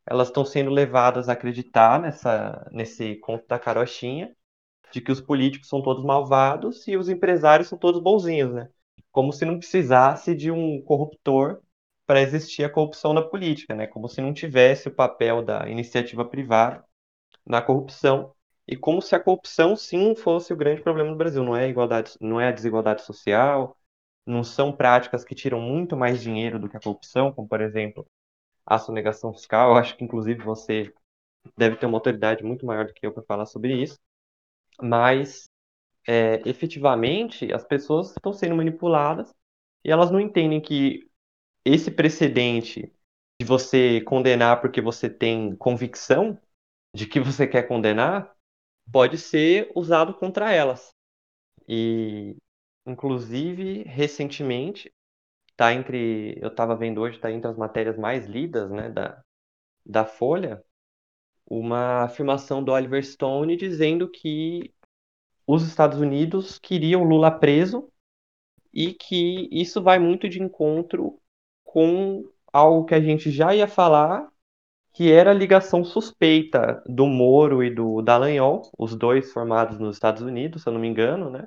Elas 0.05 0.29
estão 0.29 0.45
sendo 0.45 0.71
levadas 0.71 1.29
a 1.29 1.33
acreditar 1.33 1.99
nessa, 2.01 2.69
nesse 2.71 3.15
conto 3.17 3.47
da 3.47 3.59
carochinha, 3.59 4.35
de 4.91 5.01
que 5.01 5.11
os 5.11 5.21
políticos 5.21 5.69
são 5.69 5.81
todos 5.81 6.03
malvados 6.05 6.87
e 6.87 6.97
os 6.97 7.09
empresários 7.09 7.67
são 7.69 7.77
todos 7.77 8.01
bonzinhos, 8.01 8.53
né? 8.53 8.69
Como 9.13 9.33
se 9.33 9.45
não 9.45 9.59
precisasse 9.59 10.35
de 10.35 10.51
um 10.51 10.81
corruptor 10.83 11.61
para 12.07 12.21
existir 12.21 12.65
a 12.65 12.71
corrupção 12.71 13.13
na 13.13 13.23
política, 13.23 13.75
né? 13.75 13.87
Como 13.87 14.09
se 14.09 14.21
não 14.21 14.33
tivesse 14.33 14.89
o 14.89 14.95
papel 14.95 15.43
da 15.43 15.69
iniciativa 15.69 16.25
privada 16.25 16.85
na 17.45 17.61
corrupção 17.61 18.33
e 18.67 18.77
como 18.77 19.01
se 19.01 19.15
a 19.15 19.19
corrupção 19.19 19.75
sim 19.75 20.15
fosse 20.15 20.53
o 20.53 20.55
grande 20.57 20.81
problema 20.81 21.09
do 21.11 21.17
Brasil, 21.17 21.43
não 21.43 21.55
é 21.55 21.67
igualdade, 21.69 22.13
não 22.21 22.39
é 22.39 22.47
a 22.49 22.51
desigualdade 22.51 23.03
social, 23.03 23.77
não 24.25 24.43
são 24.43 24.71
práticas 24.71 25.23
que 25.25 25.35
tiram 25.35 25.59
muito 25.61 25.97
mais 25.97 26.21
dinheiro 26.21 26.59
do 26.59 26.69
que 26.69 26.77
a 26.77 26.79
corrupção, 26.79 27.31
como 27.33 27.47
por 27.47 27.61
exemplo 27.61 28.07
a 28.65 28.79
sonegação 28.79 29.33
fiscal. 29.33 29.71
Eu 29.71 29.77
acho 29.77 29.97
que 29.97 30.03
inclusive 30.05 30.43
você 30.43 30.93
deve 31.57 31.77
ter 31.77 31.85
uma 31.87 31.97
autoridade 31.97 32.43
muito 32.43 32.65
maior 32.65 32.85
do 32.87 32.93
que 32.93 33.05
eu 33.05 33.13
para 33.13 33.23
falar 33.23 33.45
sobre 33.45 33.81
isso, 33.81 33.99
mas 34.81 35.49
é, 36.07 36.41
efetivamente 36.47 37.51
as 37.53 37.63
pessoas 37.63 38.11
estão 38.11 38.33
sendo 38.33 38.55
manipuladas 38.55 39.33
e 39.83 39.91
elas 39.91 40.11
não 40.11 40.19
entendem 40.19 40.61
que 40.61 41.09
esse 41.65 41.91
precedente 41.91 42.93
de 43.39 43.47
você 43.47 44.01
condenar 44.01 44.61
porque 44.61 44.81
você 44.81 45.09
tem 45.09 45.55
convicção 45.55 46.39
de 46.95 47.07
que 47.07 47.19
você 47.19 47.47
quer 47.47 47.67
condenar 47.67 48.33
pode 48.91 49.17
ser 49.17 49.71
usado 49.75 50.13
contra 50.13 50.51
elas. 50.51 50.93
E, 51.67 52.35
inclusive, 52.85 53.83
recentemente, 53.83 54.93
tá 55.55 55.73
entre, 55.73 56.37
eu 56.41 56.49
estava 56.49 56.75
vendo 56.75 57.01
hoje, 57.01 57.19
tá 57.19 57.31
entre 57.31 57.49
as 57.49 57.57
matérias 57.57 57.97
mais 57.97 58.25
lidas, 58.25 58.69
né, 58.71 58.89
da, 58.89 59.21
da 59.85 60.05
Folha, 60.05 60.63
uma 61.45 62.03
afirmação 62.03 62.63
do 62.63 62.71
Oliver 62.71 63.03
Stone 63.05 63.55
dizendo 63.55 64.09
que 64.09 64.73
os 65.45 65.63
Estados 65.67 65.99
Unidos 65.99 66.57
queriam 66.57 67.03
Lula 67.03 67.31
preso 67.31 67.89
e 68.73 68.93
que 68.93 69.47
isso 69.51 69.81
vai 69.81 69.99
muito 69.99 70.27
de 70.27 70.41
encontro 70.41 71.19
com 71.63 72.23
algo 72.51 72.85
que 72.85 72.95
a 72.95 73.01
gente 73.01 73.31
já 73.31 73.53
ia 73.53 73.67
falar, 73.67 74.27
que 74.93 75.11
era 75.11 75.31
a 75.31 75.33
ligação 75.33 75.83
suspeita 75.83 76.83
do 76.85 77.05
Moro 77.07 77.63
e 77.63 77.73
do 77.73 78.01
Dallagnol, 78.01 78.61
os 78.77 78.95
dois 78.95 79.31
formados 79.31 79.79
nos 79.79 79.95
Estados 79.95 80.21
Unidos, 80.21 80.63
se 80.63 80.69
eu 80.69 80.73
não 80.73 80.79
me 80.79 80.87
engano, 80.87 81.29
né? 81.29 81.45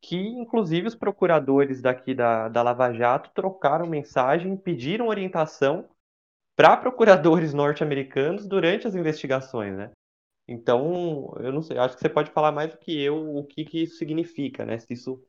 Que 0.00 0.16
inclusive 0.16 0.86
os 0.86 0.94
procuradores 0.94 1.82
daqui 1.82 2.14
da, 2.14 2.48
da 2.48 2.62
Lava 2.62 2.92
Jato 2.92 3.30
trocaram 3.34 3.86
mensagem, 3.86 4.56
pediram 4.56 5.08
orientação 5.08 5.88
para 6.56 6.76
procuradores 6.76 7.52
norte-americanos 7.52 8.46
durante 8.46 8.86
as 8.86 8.94
investigações, 8.94 9.76
né? 9.76 9.90
Então, 10.50 11.32
eu 11.38 11.52
não 11.52 11.62
sei, 11.62 11.78
acho 11.78 11.94
que 11.94 12.00
você 12.00 12.08
pode 12.08 12.32
falar 12.32 12.50
mais 12.50 12.72
do 12.72 12.78
que 12.78 13.00
eu 13.00 13.36
o 13.36 13.44
que, 13.44 13.64
que 13.64 13.84
isso 13.84 13.96
significa, 13.96 14.66
né? 14.66 14.78
Se 14.80 14.92
isso 14.92 15.22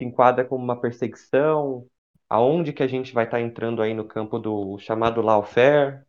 se 0.00 0.06
enquadra 0.06 0.44
como 0.44 0.62
uma 0.62 0.80
perseguição, 0.80 1.84
aonde 2.28 2.72
que 2.72 2.82
a 2.82 2.86
gente 2.86 3.12
vai 3.12 3.24
estar 3.24 3.38
tá 3.38 3.42
entrando 3.42 3.82
aí 3.82 3.92
no 3.92 4.04
campo 4.04 4.38
do 4.38 4.78
chamado 4.78 5.20
lawfare? 5.20 6.02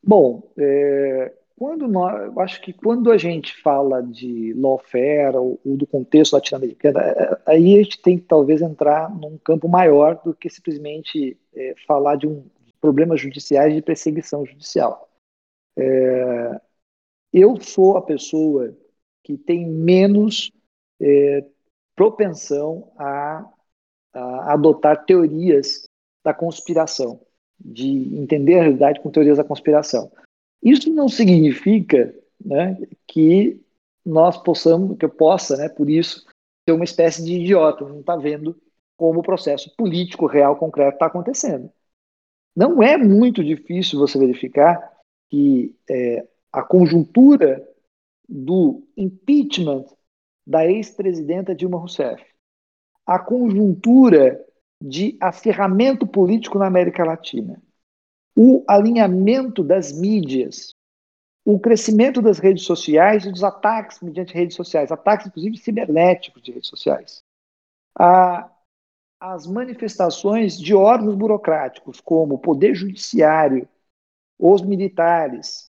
Bom, 0.00 0.48
é, 0.56 1.34
quando 1.56 1.88
nós, 1.88 2.26
eu 2.26 2.40
acho 2.40 2.60
que 2.60 2.72
quando 2.72 3.10
a 3.10 3.18
gente 3.18 3.60
fala 3.60 4.00
de 4.00 4.54
lawfare 4.54 5.36
ou, 5.36 5.60
ou 5.64 5.76
do 5.76 5.84
contexto 5.84 6.34
latino-americano, 6.34 7.00
é, 7.00 7.10
é, 7.10 7.42
aí 7.46 7.74
a 7.74 7.82
gente 7.82 8.00
tem 8.00 8.16
que 8.16 8.26
talvez 8.26 8.62
entrar 8.62 9.10
num 9.10 9.36
campo 9.38 9.68
maior 9.68 10.22
do 10.22 10.32
que 10.32 10.48
simplesmente 10.48 11.36
é, 11.52 11.74
falar 11.84 12.14
de 12.14 12.28
um 12.28 12.44
problemas 12.80 13.20
judiciais 13.20 13.74
de 13.74 13.82
perseguição 13.82 14.46
judicial. 14.46 15.08
É, 15.76 16.60
eu 17.32 17.60
sou 17.60 17.96
a 17.96 18.02
pessoa 18.02 18.76
que 19.22 19.36
tem 19.36 19.66
menos 19.66 20.50
é, 21.00 21.44
propensão 21.94 22.90
a, 22.96 23.48
a, 24.12 24.52
adotar 24.52 25.04
teorias 25.04 25.84
da 26.24 26.32
conspiração, 26.32 27.20
de 27.58 28.16
entender 28.16 28.58
a 28.58 28.62
realidade 28.62 29.00
com 29.00 29.10
teorias 29.10 29.38
da 29.38 29.44
conspiração. 29.44 30.10
Isso 30.62 30.92
não 30.92 31.08
significa 31.08 32.14
né, 32.44 32.76
que 33.06 33.60
nós 34.04 34.36
possamos, 34.42 34.96
que 34.96 35.04
eu 35.04 35.10
possa, 35.10 35.56
né, 35.56 35.68
por 35.68 35.90
isso, 35.90 36.26
ser 36.66 36.72
uma 36.72 36.84
espécie 36.84 37.24
de 37.24 37.34
idiota, 37.34 37.86
não 37.86 38.00
está 38.00 38.16
vendo 38.16 38.60
como 38.96 39.20
o 39.20 39.22
processo 39.22 39.74
político 39.76 40.26
real 40.26 40.56
concreto 40.56 40.94
está 40.94 41.06
acontecendo. 41.06 41.70
Não 42.56 42.82
é 42.82 42.96
muito 42.96 43.44
difícil 43.44 43.98
você 43.98 44.18
verificar 44.18 44.92
que 45.30 45.76
é, 45.88 46.26
a 46.58 46.62
conjuntura 46.62 47.64
do 48.28 48.82
impeachment 48.96 49.84
da 50.44 50.66
ex-presidenta 50.66 51.54
Dilma 51.54 51.78
Rousseff, 51.78 52.22
a 53.06 53.18
conjuntura 53.18 54.44
de 54.82 55.16
aferramento 55.20 56.06
político 56.06 56.58
na 56.58 56.66
América 56.66 57.04
Latina, 57.04 57.62
o 58.36 58.64
alinhamento 58.66 59.62
das 59.62 59.92
mídias, 59.92 60.74
o 61.44 61.58
crescimento 61.58 62.20
das 62.20 62.38
redes 62.38 62.64
sociais 62.64 63.24
e 63.24 63.30
dos 63.30 63.44
ataques 63.44 64.00
mediante 64.00 64.34
redes 64.34 64.56
sociais, 64.56 64.90
ataques 64.90 65.26
inclusive 65.28 65.56
cibernéticos 65.58 66.42
de 66.42 66.52
redes 66.52 66.68
sociais, 66.68 67.22
a 67.96 68.50
as 69.20 69.48
manifestações 69.48 70.56
de 70.56 70.76
órgãos 70.76 71.16
burocráticos, 71.16 72.00
como 72.00 72.36
o 72.36 72.38
Poder 72.38 72.72
Judiciário, 72.72 73.68
os 74.38 74.62
militares. 74.62 75.67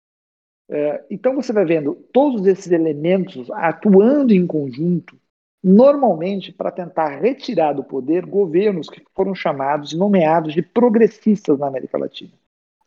É, 0.72 1.04
então, 1.12 1.36
você 1.36 1.52
vai 1.52 1.66
vendo 1.66 1.96
todos 2.14 2.48
esses 2.48 2.72
elementos 2.72 3.52
atuando 3.52 4.34
em 4.34 4.48
conjunto, 4.48 5.18
normalmente 5.62 6.54
para 6.54 6.72
tentar 6.72 7.20
retirar 7.20 7.74
do 7.74 7.84
poder 7.84 8.26
governos 8.26 8.90
que 8.90 9.04
foram 9.14 9.36
chamados 9.36 9.92
e 9.92 9.98
nomeados 9.98 10.54
de 10.54 10.62
progressistas 10.62 11.60
na 11.60 11.68
América 11.68 11.98
Latina, 11.98 12.32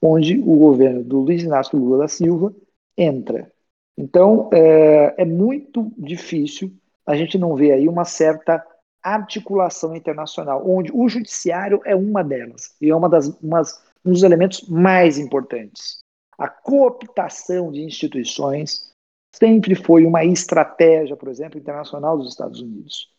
onde 0.00 0.38
o 0.38 0.56
governo 0.56 1.04
do 1.04 1.20
Luiz 1.20 1.42
Inácio 1.42 1.78
Lula 1.78 1.98
da 1.98 2.08
Silva 2.08 2.54
entra. 2.96 3.52
Então, 3.98 4.48
é, 4.50 5.14
é 5.18 5.24
muito 5.26 5.92
difícil 5.98 6.72
a 7.04 7.14
gente 7.14 7.36
não 7.36 7.54
ver 7.54 7.72
aí 7.72 7.86
uma 7.86 8.06
certa 8.06 8.64
articulação 9.02 9.94
internacional, 9.94 10.64
onde 10.66 10.90
o 10.90 11.06
judiciário 11.06 11.82
é 11.84 11.94
uma 11.94 12.24
delas, 12.24 12.74
e 12.80 12.88
é 12.88 12.96
uma 12.96 13.10
das, 13.10 13.28
umas, 13.42 13.82
um 14.02 14.12
dos 14.12 14.22
elementos 14.22 14.66
mais 14.66 15.18
importantes. 15.18 16.03
A 16.38 16.48
cooptação 16.48 17.70
de 17.70 17.82
instituições 17.82 18.92
sempre 19.34 19.74
foi 19.74 20.04
uma 20.04 20.24
estratégia, 20.24 21.16
por 21.16 21.28
exemplo, 21.28 21.58
internacional 21.58 22.16
dos 22.16 22.28
Estados 22.28 22.60
Unidos. 22.60 23.10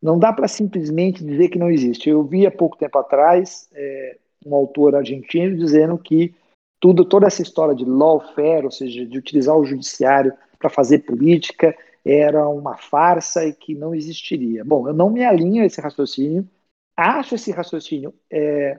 Não 0.00 0.18
dá 0.18 0.32
para 0.32 0.48
simplesmente 0.48 1.24
dizer 1.24 1.48
que 1.48 1.58
não 1.58 1.70
existe. 1.70 2.08
Eu 2.08 2.22
vi 2.22 2.46
há 2.46 2.50
pouco 2.50 2.76
tempo 2.76 2.98
atrás 2.98 3.68
é, 3.74 4.18
um 4.46 4.54
autor 4.54 4.94
argentino 4.94 5.56
dizendo 5.56 5.98
que 5.98 6.34
tudo, 6.80 7.04
toda 7.04 7.26
essa 7.26 7.42
história 7.42 7.74
de 7.74 7.84
lawfare, 7.84 8.64
ou 8.64 8.70
seja, 8.70 9.04
de 9.04 9.18
utilizar 9.18 9.56
o 9.56 9.64
judiciário 9.64 10.32
para 10.58 10.70
fazer 10.70 11.00
política, 11.00 11.76
era 12.04 12.48
uma 12.48 12.76
farsa 12.76 13.44
e 13.44 13.52
que 13.52 13.74
não 13.74 13.94
existiria. 13.94 14.64
Bom, 14.64 14.88
eu 14.88 14.94
não 14.94 15.10
me 15.10 15.24
alinho 15.24 15.62
a 15.62 15.66
esse 15.66 15.80
raciocínio, 15.80 16.48
acho 16.96 17.34
esse 17.34 17.50
raciocínio, 17.50 18.14
é, 18.30 18.78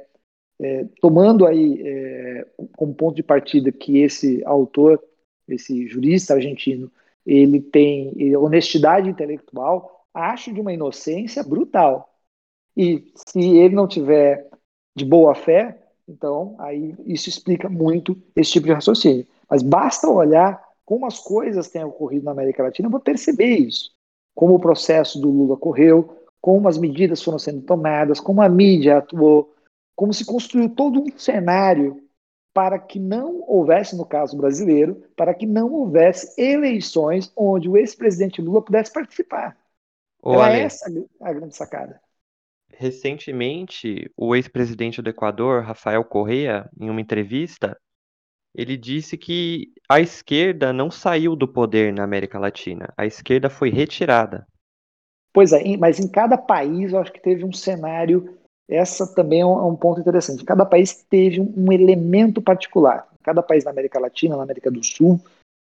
é, 0.62 0.86
tomando 1.02 1.46
aí 1.46 1.82
é, 1.86 2.48
como 2.76 2.94
ponto 2.94 3.16
de 3.16 3.24
partida 3.24 3.72
que 3.72 4.00
esse 4.00 4.44
autor, 4.46 5.02
esse 5.48 5.88
jurista 5.88 6.34
argentino, 6.34 6.92
ele 7.26 7.62
tem 7.62 8.36
honestidade 8.36 9.10
intelectual, 9.10 10.06
acho 10.14 10.54
de 10.54 10.60
uma 10.60 10.74
inocência 10.74 11.44
brutal. 11.44 12.10
E 12.76 13.12
se 13.16 13.40
ele 13.40 13.76
não 13.76 13.88
tiver 13.88 14.50
de 14.96 15.06
boa 15.06 15.36
fé, 15.36 15.78
então 16.08 16.56
aí 16.60 16.96
isso 17.06 17.30
explica 17.30 17.70
muito 17.70 18.18
esse 18.36 18.52
tipo 18.52 18.68
de 18.68 18.74
raciocínio. 18.74 19.26
Mas 19.50 19.62
basta 19.62 20.10
olhar 20.10 20.62
como 20.86 21.06
as 21.06 21.20
coisas 21.20 21.70
têm 21.70 21.84
ocorrido 21.84 22.26
na 22.26 22.32
América 22.32 22.64
Latina, 22.64 22.90
vou 22.90 23.00
perceber 23.00 23.58
isso. 23.58 23.92
Como 24.34 24.56
o 24.56 24.60
processo 24.60 25.20
do 25.22 25.30
Lula 25.30 25.56
correu, 25.56 26.18
como 26.42 26.68
as 26.68 26.78
medidas 26.78 27.22
foram 27.22 27.38
sendo 27.38 27.62
tomadas, 27.62 28.20
como 28.20 28.42
a 28.42 28.50
mídia 28.50 28.98
atuou, 28.98 29.54
como 30.00 30.14
se 30.14 30.26
construiu 30.26 30.70
todo 30.70 31.02
um 31.02 31.18
cenário 31.18 32.02
para 32.54 32.80
que 32.80 32.98
não 32.98 33.44
houvesse, 33.46 33.98
no 33.98 34.06
caso 34.06 34.38
brasileiro, 34.38 35.04
para 35.14 35.34
que 35.34 35.46
não 35.46 35.74
houvesse 35.74 36.42
eleições 36.42 37.30
onde 37.36 37.68
o 37.68 37.76
ex-presidente 37.76 38.42
Lula 38.42 38.64
pudesse 38.64 38.94
participar. 38.94 39.58
Era 40.24 40.38
Olha, 40.38 40.56
essa 40.56 40.90
a 41.20 41.34
grande 41.34 41.54
sacada. 41.54 42.00
Recentemente, 42.70 44.10
o 44.16 44.34
ex-presidente 44.34 45.02
do 45.02 45.10
Equador, 45.10 45.64
Rafael 45.64 46.06
Correa, 46.06 46.70
em 46.80 46.90
uma 46.90 47.02
entrevista, 47.02 47.78
ele 48.56 48.78
disse 48.78 49.18
que 49.18 49.68
a 49.90 50.00
esquerda 50.00 50.72
não 50.72 50.90
saiu 50.90 51.36
do 51.36 51.46
poder 51.46 51.92
na 51.92 52.06
América 52.06 52.40
Latina, 52.40 52.94
a 52.96 53.06
esquerda 53.06 53.50
foi 53.50 53.70
retirada. 53.70 54.48
Pois 55.34 55.52
é, 55.52 55.76
mas 55.76 56.00
em 56.00 56.10
cada 56.10 56.38
país 56.38 56.94
eu 56.94 57.00
acho 57.00 57.12
que 57.12 57.22
teve 57.22 57.44
um 57.44 57.52
cenário. 57.52 58.39
Essa 58.70 59.08
também 59.08 59.42
é 59.42 59.46
um, 59.46 59.74
é 59.74 59.78
ponto 59.78 60.00
interessante. 60.00 60.46
Cada 60.46 60.64
país 60.64 61.04
teve 61.10 61.42
um, 61.42 61.72
elemento 61.72 62.40
particular. 62.40 63.08
Cada 63.24 63.42
país 63.42 63.64
na 63.64 63.72
América 63.72 64.00
Latina, 64.00 64.38
na 64.38 64.44
América 64.44 64.70
do 64.70 64.84
Sul, 64.84 65.20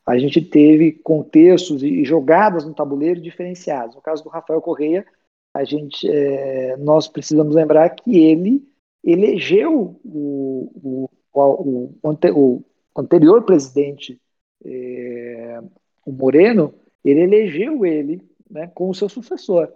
a 0.05 0.19
gente 0.19 0.43
teve 0.43 0.93
contextos 0.93 1.83
e 1.83 2.05
jogadas 2.05 2.65
no 2.65 2.75
tabuleiro 2.75 3.21
diferenciados. 3.21 3.95
No 3.95 4.03
caso 4.03 4.25
do 4.25 4.31
Rafael 4.31 4.61
Correia, 4.61 5.07
a 5.55 5.63
gente, 5.65 6.11
é, 6.11 6.77
nós 6.79 7.07
precisamos 7.07 7.55
lembrar 7.55 7.91
que 7.91 8.19
ele 8.19 8.67
elegeu 9.05 10.01
o, 10.05 10.71
o, 10.83 11.11
o, 11.33 11.95
o, 12.03 12.65
anterior 12.97 13.43
presidente, 13.45 14.21
é, 14.65 15.61
o 16.05 16.11
Moreno, 16.11 16.75
ele 17.05 17.21
elegeu 17.21 17.87
ele 17.87 18.21
né, 18.51 18.67
como 18.75 18.95
seu 18.95 19.09
sucessor. 19.09 19.73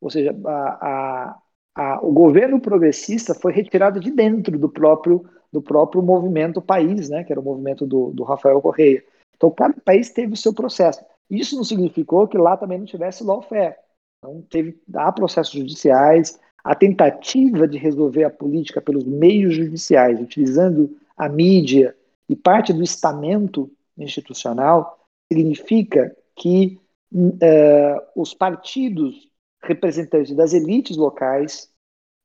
Ou 0.00 0.10
seja, 0.10 0.34
a, 0.44 0.50
a, 0.50 1.42
a, 1.74 2.04
o 2.04 2.12
governo 2.12 2.60
progressista 2.60 3.34
foi 3.34 3.52
retirado 3.52 3.98
de 3.98 4.10
dentro 4.10 4.58
do 4.58 4.68
próprio, 4.68 5.24
do 5.52 5.62
próprio 5.62 6.02
movimento 6.02 6.60
país, 6.60 7.08
né, 7.08 7.24
que 7.24 7.32
era 7.32 7.40
o 7.40 7.44
movimento 7.44 7.86
do, 7.86 8.10
do 8.10 8.22
Rafael 8.22 8.60
Correia. 8.60 9.02
Então, 9.36 9.50
cada 9.50 9.74
país 9.84 10.10
teve 10.10 10.34
o 10.34 10.36
seu 10.36 10.52
processo. 10.52 11.04
Isso 11.28 11.56
não 11.56 11.64
significou 11.64 12.28
que 12.28 12.38
lá 12.38 12.56
também 12.56 12.78
não 12.78 12.84
tivesse 12.84 13.24
lawfare. 13.24 13.76
Então, 14.18 14.44
teve, 14.48 14.80
há 14.94 15.10
processos 15.10 15.54
judiciais, 15.54 16.38
a 16.62 16.74
tentativa 16.74 17.66
de 17.66 17.76
resolver 17.76 18.24
a 18.24 18.30
política 18.30 18.80
pelos 18.80 19.04
meios 19.04 19.54
judiciais, 19.54 20.20
utilizando 20.20 20.96
a 21.16 21.28
mídia 21.28 21.96
e 22.28 22.36
parte 22.36 22.72
do 22.72 22.82
estamento 22.82 23.70
institucional, 23.98 25.06
significa 25.32 26.14
que 26.36 26.78
uh, 27.12 28.00
os 28.14 28.32
partidos 28.32 29.28
representantes 29.62 30.34
das 30.34 30.52
elites 30.52 30.96
locais 30.96 31.70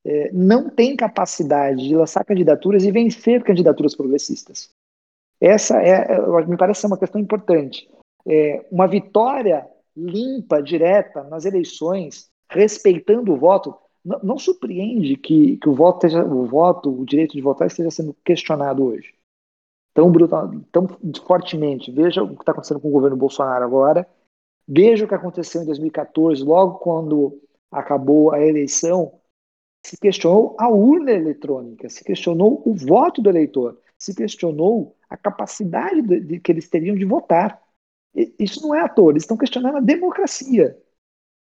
uh, 0.06 0.30
não 0.34 0.70
têm 0.70 0.96
capacidade 0.96 1.88
de 1.88 1.96
lançar 1.96 2.24
candidaturas 2.26 2.84
e 2.84 2.92
vencer 2.92 3.44
candidaturas 3.44 3.96
progressistas. 3.96 4.70
Essa 5.40 5.80
é, 5.82 6.20
me 6.48 6.58
parece 6.58 6.86
uma 6.86 6.98
questão 6.98 7.22
importante. 7.22 7.88
É, 8.28 8.66
uma 8.72 8.88
vitória 8.88 9.68
limpa, 9.96 10.62
direta 10.62 11.24
nas 11.24 11.46
eleições, 11.46 12.30
respeitando 12.50 13.34
o 13.34 13.38
voto, 13.38 13.76
não, 14.04 14.20
não 14.24 14.38
surpreende 14.38 15.16
que, 15.16 15.58
que 15.58 15.70
o, 15.70 15.74
voto 15.74 16.06
esteja, 16.06 16.26
o 16.26 16.46
voto, 16.46 16.90
o 16.90 17.06
direito 17.06 17.34
de 17.34 17.42
votar 17.42 17.68
esteja 17.68 17.92
sendo 17.92 18.16
questionado 18.24 18.84
hoje. 18.84 19.14
Tão, 19.94 20.12
brutal, 20.12 20.52
tão 20.72 20.88
fortemente. 21.26 21.92
Veja 21.92 22.22
o 22.24 22.36
que 22.36 22.42
está 22.42 22.52
acontecendo 22.52 22.80
com 22.80 22.88
o 22.88 22.92
governo 22.92 23.18
Bolsonaro 23.18 23.66
agora. 23.66 24.08
Veja 24.68 25.06
o 25.06 25.08
que 25.08 25.16
aconteceu 25.16 25.62
em 25.62 25.66
2014, 25.66 26.44
logo 26.44 26.80
quando 26.80 27.42
acabou 27.72 28.34
a 28.34 28.42
eleição, 28.42 29.20
se 29.86 29.98
questionou 29.98 30.56
a 30.60 30.68
urna 30.70 31.12
eletrônica, 31.12 31.88
se 31.90 32.04
questionou 32.04 32.62
o 32.66 32.76
voto 32.76 33.22
do 33.22 33.30
eleitor, 33.30 33.80
se 33.98 34.14
questionou 34.14 34.96
a 35.10 35.16
capacidade 35.16 36.02
de, 36.02 36.20
de, 36.20 36.40
que 36.40 36.52
eles 36.52 36.68
teriam 36.70 36.96
de 36.96 37.06
votar. 37.06 37.62
E, 38.14 38.34
isso 38.38 38.62
não 38.62 38.76
é 38.76 38.82
à 38.82 38.90
toa, 38.90 39.12
eles 39.12 39.24
estão 39.24 39.38
questionando 39.38 39.78
a 39.78 39.82
democracia. 39.82 40.78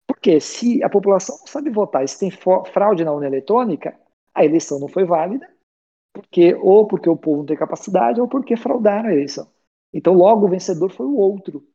Porque 0.06 0.40
se 0.40 0.82
a 0.82 0.88
população 0.88 1.36
não 1.38 1.46
sabe 1.46 1.70
votar, 1.70 2.08
se 2.08 2.18
tem 2.18 2.30
fraude 2.30 3.04
na 3.04 3.12
urna 3.12 3.26
eletrônica, 3.26 3.98
a 4.34 4.44
eleição 4.44 4.80
não 4.80 4.88
foi 4.88 5.04
válida, 5.04 5.48
porque 6.12 6.54
ou 6.54 6.86
porque 6.86 7.08
o 7.08 7.16
povo 7.16 7.38
não 7.38 7.46
tem 7.46 7.56
capacidade, 7.56 8.20
ou 8.20 8.28
porque 8.28 8.56
fraudaram 8.56 9.10
a 9.10 9.12
eleição. 9.12 9.50
Então, 9.92 10.14
logo 10.14 10.46
o 10.46 10.48
vencedor 10.48 10.90
foi 10.90 11.06
o 11.06 11.16
outro, 11.16 11.66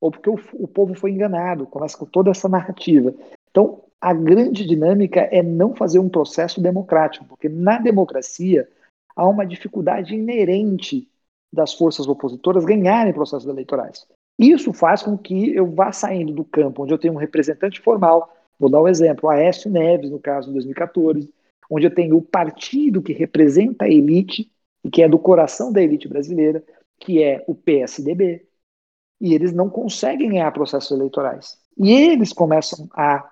ou 0.00 0.10
porque 0.10 0.30
o, 0.30 0.38
o 0.54 0.66
povo 0.66 0.94
foi 0.94 1.10
enganado, 1.10 1.66
começa 1.66 1.96
com 1.96 2.06
toda 2.06 2.30
essa 2.30 2.48
narrativa. 2.48 3.14
Então, 3.50 3.82
a 4.00 4.14
grande 4.14 4.64
dinâmica 4.66 5.20
é 5.20 5.42
não 5.42 5.74
fazer 5.74 5.98
um 5.98 6.08
processo 6.08 6.60
democrático, 6.60 7.26
porque 7.26 7.48
na 7.48 7.78
democracia 7.78 8.66
há 9.14 9.28
uma 9.28 9.44
dificuldade 9.44 10.14
inerente 10.14 11.06
das 11.52 11.74
forças 11.74 12.08
opositoras 12.08 12.64
ganharem 12.64 13.12
processos 13.12 13.48
eleitorais. 13.48 14.06
Isso 14.38 14.72
faz 14.72 15.02
com 15.02 15.18
que 15.18 15.54
eu 15.54 15.66
vá 15.66 15.92
saindo 15.92 16.32
do 16.32 16.44
campo 16.44 16.82
onde 16.82 16.94
eu 16.94 16.98
tenho 16.98 17.12
um 17.12 17.18
representante 17.18 17.80
formal, 17.80 18.34
vou 18.58 18.70
dar 18.70 18.80
um 18.80 18.88
exemplo, 18.88 19.28
Aécio 19.28 19.70
Neves, 19.70 20.10
no 20.10 20.18
caso, 20.18 20.48
em 20.48 20.52
2014, 20.54 21.28
onde 21.70 21.86
eu 21.86 21.94
tenho 21.94 22.16
o 22.16 22.22
partido 22.22 23.02
que 23.02 23.12
representa 23.12 23.84
a 23.84 23.88
elite, 23.88 24.50
e 24.82 24.90
que 24.90 25.02
é 25.02 25.08
do 25.08 25.18
coração 25.18 25.70
da 25.70 25.82
elite 25.82 26.08
brasileira, 26.08 26.64
que 26.98 27.22
é 27.22 27.44
o 27.46 27.54
PSDB, 27.54 28.46
e 29.20 29.34
eles 29.34 29.52
não 29.52 29.68
conseguem 29.68 30.30
ganhar 30.30 30.50
processos 30.52 30.90
eleitorais. 30.90 31.58
E 31.78 31.92
eles 31.92 32.32
começam 32.32 32.88
a 32.92 33.30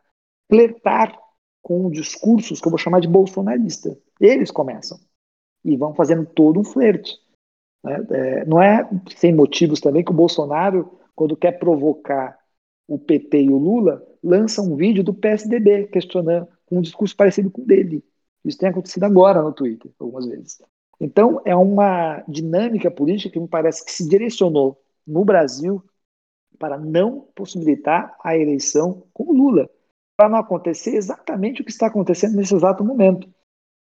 flertar 0.49 1.19
com 1.63 1.91
discursos 1.91 2.61
que 2.61 2.67
eu 2.67 2.71
vou 2.71 2.79
chamar 2.79 3.01
de 3.01 3.09
bolsonarista. 3.09 3.97
Eles 4.21 4.51
começam. 4.51 4.99
E 5.65 5.77
vão 5.77 5.95
fazendo 5.95 6.27
todo 6.27 6.61
um 6.61 6.65
flerte. 6.65 7.19
Né? 7.83 8.07
É, 8.11 8.45
não 8.45 8.61
é 8.61 8.89
sem 9.17 9.35
motivos 9.35 9.81
também 9.81 10.05
que 10.05 10.11
o 10.11 10.15
Bolsonaro, 10.15 10.99
quando 11.15 11.37
quer 11.37 11.53
provocar 11.59 12.39
o 12.87 12.99
PT 12.99 13.43
e 13.43 13.51
o 13.51 13.59
Lula, 13.59 14.03
lança 14.23 14.63
um 14.63 14.77
vídeo 14.77 15.05
do 15.05 15.15
PSDB 15.15 15.87
questionando, 15.89 16.49
um 16.71 16.81
discurso 16.81 17.17
parecido 17.17 17.51
com 17.51 17.63
o 17.63 17.67
dele. 17.67 18.05
Isso 18.45 18.59
tem 18.59 18.69
acontecido 18.69 19.05
agora 19.05 19.43
no 19.43 19.53
Twitter, 19.53 19.91
algumas 19.99 20.27
vezes. 20.27 20.59
Então, 21.01 21.41
é 21.45 21.55
uma 21.55 22.25
dinâmica 22.27 22.91
política 22.91 23.33
que 23.33 23.41
me 23.41 23.49
parece 23.49 23.85
que 23.85 23.93
se 23.93 24.09
direcionou 24.09 24.81
no 25.09 25.25
Brasil 25.25 25.83
para 26.59 26.79
não 26.79 27.29
possibilitar 27.35 28.17
a 28.23 28.37
eleição 28.37 29.05
com 29.13 29.33
Lula, 29.33 29.69
para 30.17 30.29
não 30.29 30.39
acontecer 30.39 30.97
exatamente 30.97 31.63
o 31.63 31.65
que 31.65 31.71
está 31.71 31.87
acontecendo 31.87 32.37
nesse 32.37 32.55
exato 32.55 32.85
momento. 32.85 33.29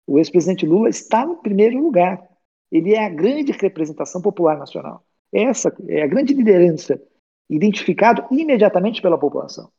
O 0.07 0.19
ex-presidente 0.19 0.67
Lula 0.67 0.89
está 0.89 1.27
no 1.27 1.37
primeiro 1.37 1.79
lugar. 1.79 2.27
Ele 2.71 2.95
é 2.95 3.05
a 3.05 3.09
grande 3.09 3.53
representação 3.53 4.23
popular 4.23 4.57
nacional. 4.57 5.05
Essa 5.33 5.75
é 5.89 6.03
a 6.03 6.07
grande 6.07 6.33
liderança, 6.33 7.01
identificado 7.49 8.27
imediatamente 8.31 9.03
pela 9.03 9.19
população. 9.19 9.71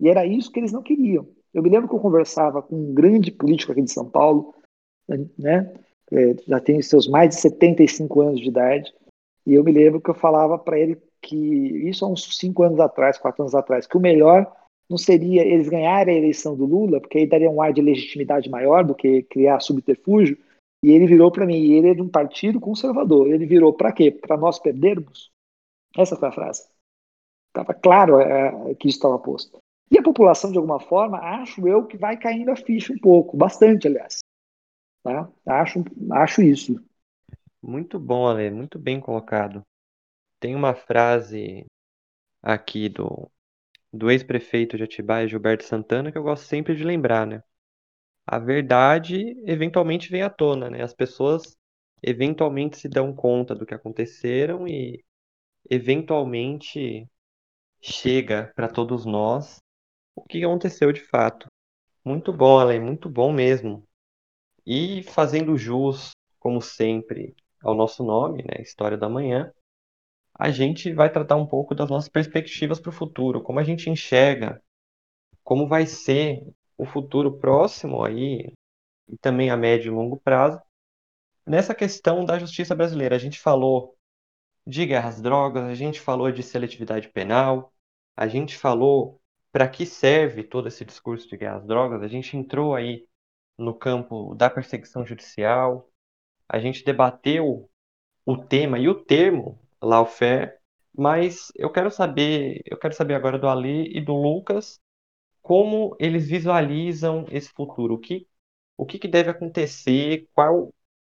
E 0.00 0.08
era 0.08 0.24
isso 0.26 0.52
que 0.52 0.60
eles 0.60 0.72
não 0.72 0.82
queriam. 0.82 1.28
Eu 1.52 1.62
me 1.62 1.70
lembro 1.70 1.88
que 1.88 1.94
eu 1.94 2.00
conversava 2.00 2.62
com 2.62 2.76
um 2.76 2.94
grande 2.94 3.32
político 3.32 3.72
aqui 3.72 3.82
de 3.82 3.90
São 3.90 4.08
Paulo, 4.08 4.54
né? 5.38 5.74
É, 6.10 6.34
já 6.46 6.60
tem 6.60 6.80
seus 6.80 7.06
mais 7.08 7.30
de 7.30 7.40
75 7.40 8.20
anos 8.20 8.40
de 8.40 8.48
idade, 8.48 8.94
e 9.48 9.54
eu 9.54 9.64
me 9.64 9.72
lembro 9.72 9.98
que 10.00 10.10
eu 10.10 10.14
falava 10.14 10.58
para 10.58 10.78
ele 10.78 11.00
que, 11.22 11.34
isso 11.88 12.04
há 12.04 12.08
uns 12.08 12.36
5 12.36 12.62
anos 12.62 12.80
atrás, 12.80 13.16
4 13.16 13.42
anos 13.42 13.54
atrás, 13.54 13.86
que 13.86 13.96
o 13.96 14.00
melhor 14.00 14.46
não 14.90 14.98
seria 14.98 15.42
eles 15.42 15.70
ganharem 15.70 16.14
a 16.14 16.18
eleição 16.18 16.54
do 16.54 16.66
Lula, 16.66 17.00
porque 17.00 17.18
aí 17.18 17.26
daria 17.26 17.50
um 17.50 17.62
ar 17.62 17.72
de 17.72 17.80
legitimidade 17.80 18.50
maior 18.50 18.84
do 18.84 18.94
que 18.94 19.22
criar 19.22 19.60
subterfúgio, 19.60 20.36
e 20.84 20.90
ele 20.90 21.06
virou 21.06 21.32
para 21.32 21.46
mim, 21.46 21.72
ele 21.72 21.88
é 21.88 21.94
de 21.94 22.02
um 22.02 22.08
partido 22.08 22.60
conservador. 22.60 23.26
Ele 23.26 23.46
virou 23.46 23.72
para 23.72 23.90
quê? 23.90 24.10
Para 24.12 24.36
nós 24.36 24.58
perdermos? 24.58 25.30
Essa 25.96 26.14
foi 26.14 26.28
a 26.28 26.32
frase. 26.32 26.68
Estava 27.48 27.74
claro 27.74 28.20
é, 28.20 28.74
que 28.74 28.86
isso 28.86 28.98
estava 28.98 29.18
posto. 29.18 29.58
E 29.90 29.98
a 29.98 30.02
população, 30.02 30.52
de 30.52 30.58
alguma 30.58 30.78
forma, 30.78 31.18
acho 31.18 31.66
eu 31.66 31.86
que 31.86 31.96
vai 31.96 32.18
caindo 32.18 32.50
a 32.50 32.56
ficha 32.56 32.92
um 32.92 32.98
pouco, 32.98 33.36
bastante, 33.36 33.88
aliás. 33.88 34.18
Tá? 35.02 35.28
Acho, 35.46 35.82
acho 36.12 36.42
isso. 36.42 36.80
Muito 37.62 37.98
bom, 38.00 38.26
Ale, 38.26 38.50
muito 38.50 38.78
bem 38.78 39.00
colocado. 39.00 39.62
Tem 40.40 40.54
uma 40.56 40.74
frase 40.74 41.66
aqui 42.42 42.88
do, 42.88 43.30
do 43.92 44.10
ex-prefeito 44.10 44.76
de 44.76 44.84
Atibaia, 44.84 45.28
Gilberto 45.28 45.64
Santana, 45.64 46.12
que 46.12 46.18
eu 46.18 46.22
gosto 46.24 46.44
sempre 46.44 46.76
de 46.76 46.84
lembrar, 46.84 47.26
né? 47.26 47.42
a 48.26 48.38
verdade 48.38 49.36
eventualmente 49.46 50.10
vem 50.10 50.22
à 50.22 50.30
tona, 50.30 50.70
né? 50.70 50.82
As 50.82 50.94
pessoas 50.94 51.56
eventualmente 52.02 52.78
se 52.78 52.88
dão 52.88 53.14
conta 53.14 53.54
do 53.54 53.66
que 53.66 53.74
aconteceram 53.74 54.68
e 54.68 55.02
eventualmente 55.70 57.08
chega 57.80 58.52
para 58.56 58.68
todos 58.68 59.06
nós 59.06 59.58
o 60.16 60.22
que 60.24 60.44
aconteceu 60.44 60.92
de 60.92 61.02
fato. 61.02 61.46
Muito 62.04 62.32
bom, 62.32 62.58
Além, 62.58 62.80
muito 62.80 63.08
bom 63.10 63.32
mesmo. 63.32 63.84
E 64.66 65.02
fazendo 65.02 65.56
jus, 65.56 66.12
como 66.38 66.60
sempre, 66.62 67.34
ao 67.62 67.74
nosso 67.74 68.04
nome, 68.04 68.42
né, 68.44 68.62
História 68.62 68.96
da 68.96 69.08
Manhã, 69.08 69.52
a 70.38 70.50
gente 70.50 70.92
vai 70.92 71.10
tratar 71.10 71.36
um 71.36 71.46
pouco 71.46 71.74
das 71.74 71.90
nossas 71.90 72.08
perspectivas 72.08 72.78
para 72.78 72.90
o 72.90 72.92
futuro, 72.92 73.42
como 73.42 73.58
a 73.58 73.64
gente 73.64 73.90
enxerga, 73.90 74.62
como 75.42 75.66
vai 75.66 75.86
ser 75.86 76.46
o 76.76 76.86
futuro 76.86 77.38
próximo 77.38 78.04
aí, 78.04 78.52
e 79.08 79.16
também 79.18 79.50
a 79.50 79.56
médio 79.56 79.92
e 79.92 79.94
longo 79.94 80.20
prazo, 80.20 80.60
nessa 81.44 81.74
questão 81.74 82.24
da 82.24 82.38
justiça 82.38 82.74
brasileira. 82.74 83.16
A 83.16 83.18
gente 83.18 83.40
falou 83.40 83.96
de 84.66 84.86
guerras 84.86 85.20
drogas, 85.20 85.64
a 85.64 85.74
gente 85.74 86.00
falou 86.00 86.30
de 86.30 86.42
seletividade 86.42 87.08
penal, 87.08 87.72
a 88.16 88.28
gente 88.28 88.56
falou 88.56 89.20
para 89.50 89.66
que 89.68 89.86
serve 89.86 90.44
todo 90.44 90.68
esse 90.68 90.84
discurso 90.84 91.28
de 91.28 91.36
guerras 91.36 91.66
drogas, 91.66 92.02
a 92.02 92.08
gente 92.08 92.36
entrou 92.36 92.74
aí 92.74 93.08
no 93.56 93.74
campo 93.74 94.34
da 94.34 94.48
perseguição 94.48 95.04
judicial, 95.04 95.90
a 96.48 96.58
gente 96.58 96.84
debateu 96.84 97.68
o 98.24 98.36
tema 98.36 98.78
e 98.78 98.88
o 98.88 98.94
termo 98.94 99.58
lawfare, 99.82 100.52
mas 100.96 101.52
eu 101.54 101.70
quero 101.70 101.90
saber, 101.90 102.62
eu 102.66 102.78
quero 102.78 102.94
saber 102.94 103.14
agora 103.14 103.38
do 103.38 103.48
Ali 103.48 103.96
e 103.96 104.00
do 104.00 104.14
Lucas 104.14 104.80
como 105.40 105.96
eles 105.98 106.28
visualizam 106.28 107.24
esse 107.30 107.48
futuro, 107.48 107.94
o 107.94 107.98
que, 107.98 108.26
o 108.76 108.84
que, 108.84 108.98
que 108.98 109.08
deve 109.08 109.30
acontecer, 109.30 110.28
qual, 110.34 110.74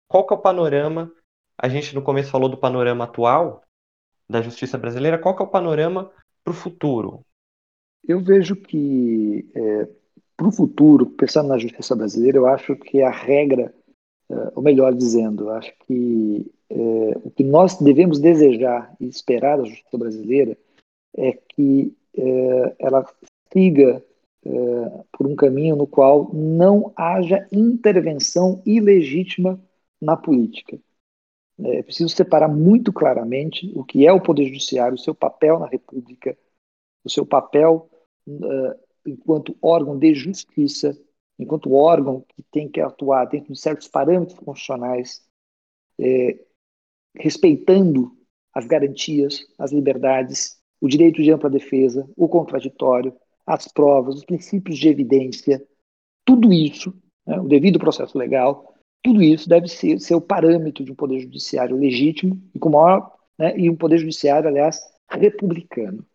qual 0.08 0.26
que 0.26 0.34
é 0.34 0.38
o 0.38 0.42
panorama, 0.42 1.12
a 1.58 1.68
gente 1.68 1.94
no 1.94 2.02
começo 2.02 2.32
falou 2.32 2.48
do 2.48 2.58
panorama 2.58 3.04
atual 3.04 3.62
da 4.30 4.42
justiça 4.42 4.78
brasileira, 4.78 5.18
qual 5.18 5.36
que 5.36 5.42
é 5.42 5.46
o 5.46 5.50
panorama 5.50 6.10
para 6.44 6.52
o 6.52 6.56
futuro? 6.56 7.26
Eu 8.08 8.22
vejo 8.22 8.56
que 8.56 9.52
é, 9.54 9.90
para 10.38 10.48
o 10.48 10.52
futuro, 10.52 11.06
pensando 11.06 11.50
na 11.50 11.58
justiça 11.58 11.96
brasileira, 11.96 12.38
eu 12.38 12.48
acho 12.48 12.76
que 12.76 13.02
a 13.02 13.12
regra, 13.12 13.74
ou 14.56 14.62
melhor 14.62 14.94
dizendo, 14.94 15.50
acho 15.50 15.74
que 15.86 16.52
é, 16.70 16.76
o 17.24 17.32
que 17.32 17.44
nós 17.44 17.78
devemos 17.78 18.20
desejar 18.20 18.96
e 19.00 19.08
esperar 19.08 19.58
da 19.58 19.66
justiça 19.66 19.98
brasileira 19.98 20.58
é 21.16 21.34
que 21.34 21.94
é, 22.16 22.76
ela 22.80 23.06
siga 23.52 24.04
é, 24.44 24.50
por 25.12 25.28
um 25.28 25.36
caminho 25.36 25.76
no 25.76 25.86
qual 25.86 26.34
não 26.34 26.92
haja 26.96 27.48
intervenção 27.52 28.62
ilegítima 28.66 29.60
na 30.02 30.18
política. 30.18 30.80
É 31.64 31.84
preciso 31.84 32.10
separar 32.10 32.48
muito 32.48 32.92
claramente 32.92 33.72
o 33.76 33.84
que 33.84 34.08
é 34.08 34.12
o 34.12 34.22
Poder 34.22 34.46
Judiciário, 34.46 34.96
o 34.96 35.00
seu 35.00 35.14
papel 35.14 35.60
na 35.60 35.68
República, 35.68 36.36
o 37.04 37.10
seu 37.10 37.24
papel 37.24 37.88
uh, 38.28 38.80
enquanto 39.06 39.56
órgão 39.62 39.98
de 39.98 40.14
justiça, 40.16 40.98
enquanto 41.44 41.74
órgão 41.74 42.26
que 42.30 42.44
tem 42.52 42.70
que 42.70 42.80
atuar 42.80 43.26
dentro 43.26 43.54
de 43.54 43.60
certos 43.60 43.88
parâmetros 43.88 44.38
constitucionais, 44.40 45.22
é, 46.00 46.40
respeitando 47.16 48.12
as 48.54 48.66
garantias, 48.66 49.46
as 49.58 49.72
liberdades, 49.72 50.60
o 50.80 50.88
direito 50.88 51.22
de 51.22 51.32
ampla 51.32 51.50
defesa, 51.50 52.08
o 52.16 52.28
contraditório, 52.28 53.14
as 53.46 53.68
provas, 53.68 54.16
os 54.16 54.26
princípios 54.26 54.78
de 54.78 54.88
evidência, 54.88 55.66
tudo 56.26 56.52
isso, 56.52 56.94
né, 57.26 57.40
o 57.40 57.48
devido 57.48 57.80
processo 57.80 58.18
legal, 58.18 58.76
tudo 59.04 59.22
isso 59.22 59.50
deve 59.50 59.68
ser, 59.68 60.00
ser 60.00 60.16
o 60.16 60.22
parâmetro 60.22 60.84
de 60.84 60.92
um 60.92 60.96
poder 60.96 61.20
judiciário 61.20 61.76
legítimo 61.76 62.42
e 62.54 62.60
com 62.60 62.70
maior 62.70 63.12
né, 63.38 63.58
e 63.58 63.70
um 63.70 63.76
poder 63.76 63.98
judiciário, 63.98 64.48
aliás, 64.48 64.80
republicano. 65.10 66.06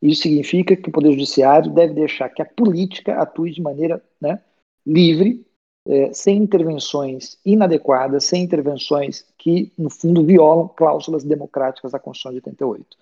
Isso 0.00 0.22
significa 0.22 0.76
que 0.76 0.88
o 0.88 0.92
poder 0.92 1.12
judiciário 1.12 1.72
deve 1.72 1.94
deixar 1.94 2.28
que 2.28 2.42
a 2.42 2.46
política 2.46 3.20
atue 3.20 3.50
de 3.50 3.62
maneira 3.62 4.02
né, 4.20 4.42
livre, 4.86 5.44
é, 5.86 6.12
sem 6.12 6.38
intervenções 6.38 7.38
inadequadas, 7.44 8.24
sem 8.24 8.42
intervenções 8.42 9.26
que, 9.36 9.72
no 9.76 9.90
fundo, 9.90 10.24
violam 10.24 10.68
cláusulas 10.68 11.24
democráticas 11.24 11.92
da 11.92 11.98
Constituição 11.98 12.32
de 12.32 12.38
88. 12.38 12.96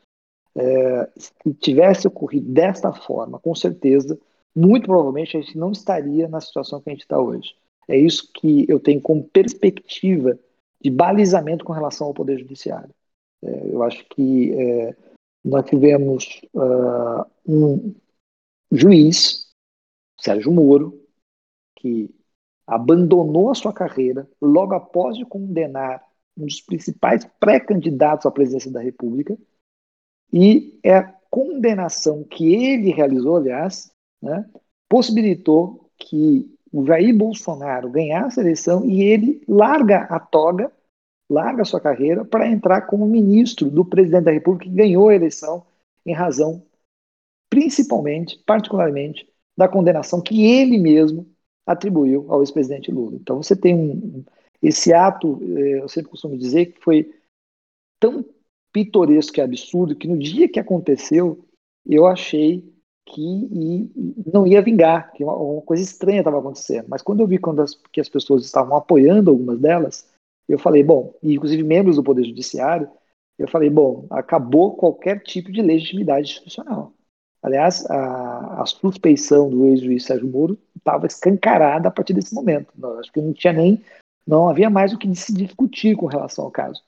É, 0.55 1.11
se 1.17 1.33
tivesse 1.55 2.07
ocorrido 2.07 2.51
desta 2.53 2.93
forma, 2.93 3.39
com 3.39 3.55
certeza, 3.55 4.19
muito 4.55 4.87
provavelmente 4.87 5.37
a 5.37 5.41
gente 5.41 5.57
não 5.57 5.73
estaria 5.73 6.29
na 6.29 6.41
situação 6.41 6.81
que 6.81 6.91
a 6.91 6.93
gente 6.93 7.03
está 7.03 7.19
hoje. 7.19 7.55
É 7.89 7.97
isso 7.97 8.31
que 8.33 8.67
eu 8.69 8.79
tenho 8.79 9.01
como 9.01 9.25
perspectiva 9.25 10.39
de 10.81 10.91
balizamento 10.91 11.65
com 11.65 11.73
relação 11.73 12.09
ao 12.09 12.15
Poder 12.15 12.39
Judiciário. 12.39 12.91
É, 13.43 13.69
eu 13.73 13.83
acho 13.83 14.05
que 14.11 14.53
é, 14.53 14.97
nós 15.45 15.65
tivemos 15.65 16.41
uh, 16.55 17.25
um 17.47 17.95
juiz, 18.71 19.49
Sérgio 20.21 20.53
Moro, 20.53 21.02
que 21.83 22.15
abandonou 22.65 23.51
a 23.51 23.55
sua 23.57 23.73
carreira 23.73 24.29
logo 24.41 24.73
após 24.73 25.17
de 25.17 25.25
condenar 25.25 26.01
um 26.37 26.47
dos 26.47 26.61
principais 26.61 27.29
pré-candidatos 27.41 28.25
à 28.25 28.31
presidência 28.31 28.71
da 28.71 28.81
República, 28.81 29.37
e 30.33 30.79
é 30.83 30.97
a 30.97 31.15
condenação 31.29 32.23
que 32.23 32.55
ele 32.55 32.91
realizou, 32.93 33.37
aliás, 33.37 33.93
né, 34.23 34.49
possibilitou 34.89 35.91
que 35.99 36.49
o 36.73 36.87
Jair 36.87 37.15
Bolsonaro 37.15 37.91
ganhasse 37.91 38.39
a 38.39 38.43
eleição 38.43 38.87
e 38.87 39.03
ele 39.03 39.43
larga 39.47 40.05
a 40.05 40.21
toga, 40.21 40.73
larga 41.29 41.63
a 41.63 41.65
sua 41.67 41.81
carreira 41.81 42.25
para 42.25 42.49
entrar 42.49 42.83
como 42.83 43.05
ministro 43.07 43.69
do 43.71 43.85
presidente 43.85 44.25
da 44.25 44.31
República 44.31 44.71
que 44.71 44.75
ganhou 44.75 45.09
a 45.09 45.15
eleição 45.15 45.67
em 46.07 46.15
razão, 46.15 46.63
principalmente, 47.51 48.39
particularmente, 48.47 49.29
da 49.57 49.69
condenação 49.69 50.23
que 50.23 50.45
ele 50.45 50.79
mesmo 50.79 51.32
atribuiu 51.67 52.27
ao 52.29 52.41
ex-presidente 52.41 52.91
Lula. 52.91 53.17
Então 53.17 53.43
você 53.43 53.55
tem 53.57 53.75
um, 53.75 54.25
esse 54.63 54.93
ato, 54.93 55.41
eh, 55.43 55.81
eu 55.81 55.89
sempre 55.89 56.11
costumo 56.11 56.37
dizer 56.37 56.67
que 56.67 56.81
foi 56.81 57.13
tão 58.01 58.25
pitoresco 58.73 59.39
e 59.39 59.43
absurdo 59.43 59.97
que 59.97 60.09
no 60.09 60.19
dia 60.19 60.49
que 60.49 60.59
aconteceu 60.61 61.45
eu 61.87 62.07
achei 62.07 62.73
que 63.05 63.91
não 64.33 64.47
ia 64.47 64.63
vingar, 64.63 65.13
que 65.13 65.25
uma, 65.25 65.37
uma 65.37 65.63
coisa 65.63 65.83
estranha 65.83 66.21
estava 66.21 66.39
acontecendo. 66.39 66.87
Mas 66.89 67.03
quando 67.03 67.21
eu 67.21 67.27
vi 67.27 67.39
quando 67.39 67.61
as, 67.61 67.75
que 67.93 68.01
as 68.01 68.09
pessoas 68.09 68.45
estavam 68.45 68.77
apoiando 68.77 69.31
algumas 69.31 69.59
delas, 69.59 70.09
eu 70.49 70.59
falei, 70.59 70.83
bom, 70.83 71.15
inclusive 71.23 71.63
membros 71.63 71.97
do 71.97 72.03
Poder 72.03 72.25
Judiciário, 72.25 72.89
eu 73.39 73.49
falei, 73.49 73.69
bom, 73.69 74.07
acabou 74.11 74.77
qualquer 74.77 75.23
tipo 75.23 75.51
de 75.51 75.61
legitimidade 75.61 76.29
institucional. 76.29 76.93
Aliás, 77.43 77.85
a, 77.91 78.63
a 78.63 78.67
suspeição 78.67 79.51
do 79.51 79.67
ex-juiz 79.67 80.05
Sérgio 80.05 80.29
Moro 80.29 80.57
estava 80.77 81.07
escancarada 81.07 81.89
a 81.89 81.91
partir 81.91 82.13
desse 82.13 82.35
momento. 82.35 82.73
Não, 82.77 82.99
acho 82.99 83.11
que 83.11 83.21
não 83.21 83.33
tinha 83.33 83.53
nem, 83.53 83.83
não 84.27 84.49
havia 84.49 84.71
mais 84.71 84.93
o 84.93 84.99
que 84.99 85.13
se 85.17 85.33
discutir 85.33 85.97
com 85.97 86.07
relação 86.07 86.45
ao 86.45 86.51
caso. 86.51 86.81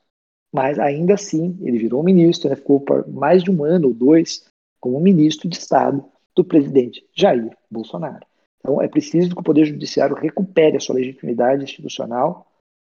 Mas 0.53 0.79
ainda 0.79 1.15
assim, 1.15 1.57
ele 1.61 1.77
virou 1.77 2.01
ministro, 2.01 2.49
né, 2.49 2.55
ficou 2.55 2.79
por 2.79 3.05
mais 3.07 3.43
de 3.43 3.51
um 3.51 3.65
ano 3.65 3.89
ou 3.89 3.93
dois 3.93 4.45
como 4.79 4.99
ministro 4.99 5.49
de 5.49 5.57
Estado 5.57 6.05
do 6.33 6.43
presidente 6.43 7.05
Jair 7.13 7.55
Bolsonaro. 7.69 8.25
Então, 8.59 8.81
é 8.81 8.87
preciso 8.87 9.35
que 9.35 9.39
o 9.39 9.43
Poder 9.43 9.65
Judiciário 9.65 10.15
recupere 10.15 10.77
a 10.77 10.79
sua 10.79 10.95
legitimidade 10.95 11.63
institucional 11.63 12.47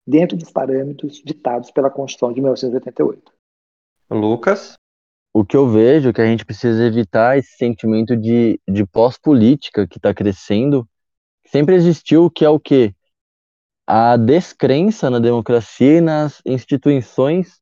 dentro 0.07 0.37
dos 0.37 0.51
parâmetros 0.51 1.23
ditados 1.25 1.71
pela 1.71 1.91
Constituição 1.91 2.33
de 2.33 2.41
1988. 2.41 3.33
Lucas? 4.11 4.75
O 5.39 5.45
que 5.45 5.55
eu 5.55 5.69
vejo 5.69 6.09
é 6.09 6.13
que 6.15 6.21
a 6.23 6.27
gente 6.27 6.47
precisa 6.47 6.83
evitar 6.83 7.37
esse 7.37 7.59
sentimento 7.59 8.17
de, 8.17 8.59
de 8.67 8.87
pós-política 8.87 9.87
que 9.87 9.99
está 9.99 10.15
crescendo. 10.15 10.89
Sempre 11.45 11.75
existiu, 11.75 12.31
que 12.31 12.43
é 12.43 12.49
o 12.49 12.59
quê? 12.59 12.95
A 13.87 14.17
descrença 14.17 15.11
na 15.11 15.19
democracia 15.19 15.99
e 15.99 16.01
nas 16.01 16.41
instituições 16.47 17.61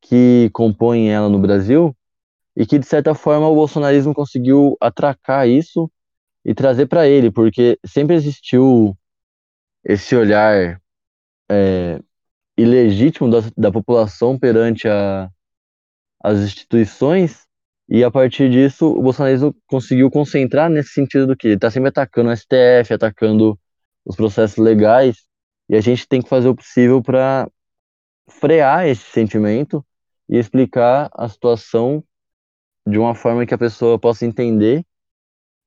que 0.00 0.48
compõem 0.54 1.10
ela 1.10 1.28
no 1.28 1.38
Brasil, 1.38 1.94
e 2.56 2.64
que, 2.64 2.78
de 2.78 2.86
certa 2.86 3.14
forma, 3.14 3.46
o 3.48 3.54
bolsonarismo 3.54 4.14
conseguiu 4.14 4.74
atracar 4.80 5.46
isso 5.46 5.92
e 6.42 6.54
trazer 6.54 6.86
para 6.86 7.06
ele, 7.06 7.30
porque 7.30 7.78
sempre 7.84 8.16
existiu 8.16 8.96
esse 9.84 10.16
olhar 10.16 10.80
é, 11.50 12.00
ilegítimo 12.56 13.30
da, 13.30 13.40
da 13.54 13.70
população 13.70 14.38
perante 14.38 14.88
a, 14.88 15.30
as 16.20 16.38
instituições, 16.38 17.46
e 17.88 18.04
a 18.04 18.10
partir 18.10 18.50
disso 18.50 18.86
o 18.86 19.02
bolsonarismo 19.02 19.54
conseguiu 19.66 20.10
concentrar 20.10 20.70
nesse 20.70 20.90
sentido 20.90 21.28
do 21.28 21.36
que 21.36 21.48
ele 21.48 21.54
está 21.54 21.70
sempre 21.70 21.88
atacando 21.88 22.30
o 22.30 22.36
STF, 22.36 22.94
atacando 22.94 23.58
os 24.04 24.16
processos 24.16 24.58
legais, 24.58 25.24
e 25.68 25.76
a 25.76 25.80
gente 25.80 26.06
tem 26.06 26.20
que 26.20 26.28
fazer 26.28 26.48
o 26.48 26.54
possível 26.54 27.02
para 27.02 27.48
frear 28.28 28.86
esse 28.86 29.04
sentimento 29.04 29.84
e 30.28 30.36
explicar 30.36 31.08
a 31.12 31.28
situação 31.28 32.04
de 32.86 32.98
uma 32.98 33.14
forma 33.14 33.44
que 33.44 33.54
a 33.54 33.58
pessoa 33.58 33.98
possa 33.98 34.24
entender 34.24 34.84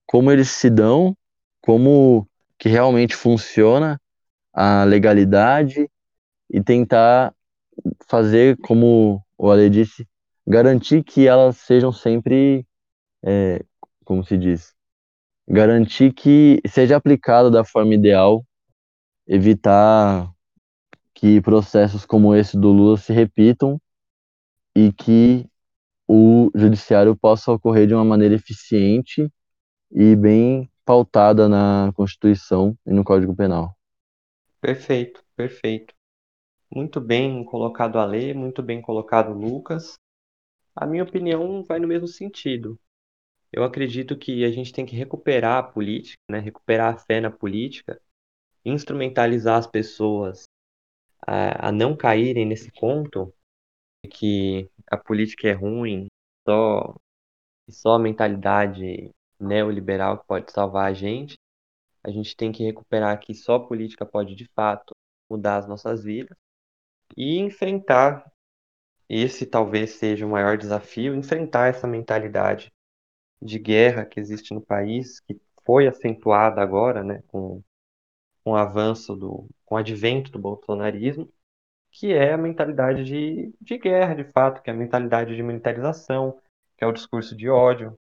como 0.05 0.31
eles 0.31 0.49
se 0.49 0.69
dão, 0.69 1.15
como 1.61 2.27
que 2.57 2.69
realmente 2.69 3.15
funciona 3.15 3.99
a 4.53 4.83
legalidade 4.83 5.89
e 6.49 6.61
tentar 6.61 7.33
fazer, 8.07 8.57
como 8.57 9.23
o 9.37 9.49
Ale 9.49 9.69
disse, 9.69 10.07
garantir 10.45 11.03
que 11.03 11.27
elas 11.27 11.57
sejam 11.57 11.91
sempre, 11.91 12.65
é, 13.23 13.63
como 14.03 14.23
se 14.23 14.37
diz, 14.37 14.73
garantir 15.47 16.13
que 16.13 16.61
seja 16.67 16.97
aplicado 16.97 17.49
da 17.51 17.63
forma 17.63 17.93
ideal, 17.93 18.45
evitar 19.27 20.31
que 21.13 21.41
processos 21.41 22.05
como 22.05 22.35
esse 22.35 22.57
do 22.57 22.71
Lula 22.71 22.97
se 22.97 23.13
repitam 23.13 23.79
e 24.75 24.91
que 24.91 25.47
o 26.07 26.51
judiciário 26.53 27.15
possa 27.15 27.51
ocorrer 27.51 27.87
de 27.87 27.93
uma 27.93 28.03
maneira 28.03 28.35
eficiente 28.35 29.31
e 29.91 30.15
bem 30.15 30.69
pautada 30.85 31.47
na 31.47 31.91
Constituição 31.95 32.77
e 32.85 32.91
no 32.91 33.03
Código 33.03 33.35
Penal. 33.35 33.75
Perfeito, 34.59 35.23
perfeito. 35.35 35.93
Muito 36.73 36.99
bem 36.99 37.43
colocado 37.45 37.99
a 37.99 38.05
lei, 38.05 38.33
muito 38.33 38.63
bem 38.63 38.81
colocado 38.81 39.31
Lucas. 39.31 39.93
A 40.75 40.85
minha 40.85 41.03
opinião 41.03 41.63
vai 41.63 41.79
no 41.79 41.87
mesmo 41.87 42.07
sentido. 42.07 42.79
Eu 43.51 43.63
acredito 43.63 44.17
que 44.17 44.43
a 44.43 44.51
gente 44.51 44.73
tem 44.73 44.85
que 44.85 44.95
recuperar 44.95 45.59
a 45.59 45.63
política, 45.63 46.19
né? 46.29 46.39
recuperar 46.39 46.93
a 46.93 46.97
fé 46.97 47.21
na 47.21 47.29
política, 47.29 48.01
instrumentalizar 48.65 49.57
as 49.57 49.67
pessoas 49.67 50.45
a, 51.25 51.69
a 51.69 51.71
não 51.71 51.95
caírem 51.95 52.45
nesse 52.45 52.71
conto 52.71 53.33
de 54.03 54.09
que 54.09 54.69
a 54.87 54.97
política 54.97 55.47
é 55.47 55.53
ruim, 55.53 56.07
só, 56.47 56.95
só 57.69 57.93
a 57.93 57.99
mentalidade 57.99 59.11
neoliberal 59.39 60.19
que 60.19 60.27
pode 60.27 60.51
salvar 60.51 60.89
a 60.89 60.93
gente. 60.93 61.35
A 62.03 62.09
gente 62.11 62.35
tem 62.35 62.51
que 62.51 62.63
recuperar 62.63 63.19
que 63.19 63.33
só 63.33 63.55
a 63.55 63.67
política 63.67 64.05
pode, 64.05 64.35
de 64.35 64.45
fato, 64.55 64.93
mudar 65.29 65.57
as 65.57 65.67
nossas 65.67 66.03
vidas 66.03 66.35
e 67.15 67.37
enfrentar 67.39 68.32
esse 69.15 69.45
talvez 69.45 69.91
seja 69.91 70.25
o 70.25 70.29
maior 70.29 70.57
desafio, 70.57 71.15
enfrentar 71.15 71.67
essa 71.69 71.87
mentalidade 71.87 72.71
de 73.41 73.59
guerra 73.59 74.05
que 74.05 74.19
existe 74.19 74.53
no 74.53 74.61
país, 74.61 75.19
que 75.21 75.39
foi 75.65 75.87
acentuada 75.87 76.61
agora, 76.61 77.03
né, 77.03 77.23
com, 77.27 77.61
com 78.43 78.51
o 78.51 78.55
avanço 78.55 79.15
do, 79.15 79.49
com 79.65 79.75
o 79.75 79.77
advento 79.77 80.31
do 80.31 80.39
bolsonarismo, 80.39 81.31
que 81.91 82.13
é 82.13 82.33
a 82.33 82.37
mentalidade 82.37 83.03
de, 83.03 83.53
de 83.61 83.77
guerra, 83.77 84.15
de 84.15 84.25
fato, 84.25 84.61
que 84.61 84.69
é 84.69 84.73
a 84.73 84.75
mentalidade 84.75 85.35
de 85.35 85.43
militarização, 85.43 86.39
que 86.77 86.83
é 86.83 86.87
o 86.87 86.91
discurso 86.91 87.35
de 87.35 87.49
ódio, 87.49 87.97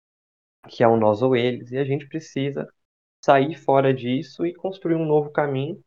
que 0.69 0.83
é 0.83 0.89
o 0.89 0.97
nós 0.97 1.23
ou 1.23 1.37
eles, 1.37 1.73
e 1.73 1.79
a 1.79 1.85
gente 1.85 2.07
precisa 2.09 2.69
sair 3.25 3.55
fora 3.57 3.93
disso 3.95 4.47
e 4.47 4.55
construir 4.55 4.95
um 4.95 5.05
novo 5.07 5.31
caminho, 5.31 5.83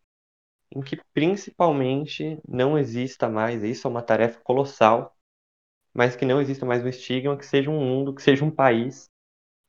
em 0.76 0.82
que 0.82 1.00
principalmente 1.14 2.40
não 2.48 2.78
exista 2.78 3.30
mais, 3.30 3.64
isso 3.64 3.88
é 3.88 3.92
uma 3.92 4.02
tarefa 4.02 4.40
colossal, 4.44 5.12
mas 5.93 6.15
que 6.15 6.25
não 6.25 6.41
exista 6.41 6.65
mais 6.65 6.84
um 6.84 6.88
estigma, 6.88 7.38
que 7.38 7.45
seja 7.45 7.69
um 7.69 7.79
mundo, 7.79 8.13
que 8.13 8.21
seja 8.21 8.43
um 8.43 8.51
país 8.51 9.10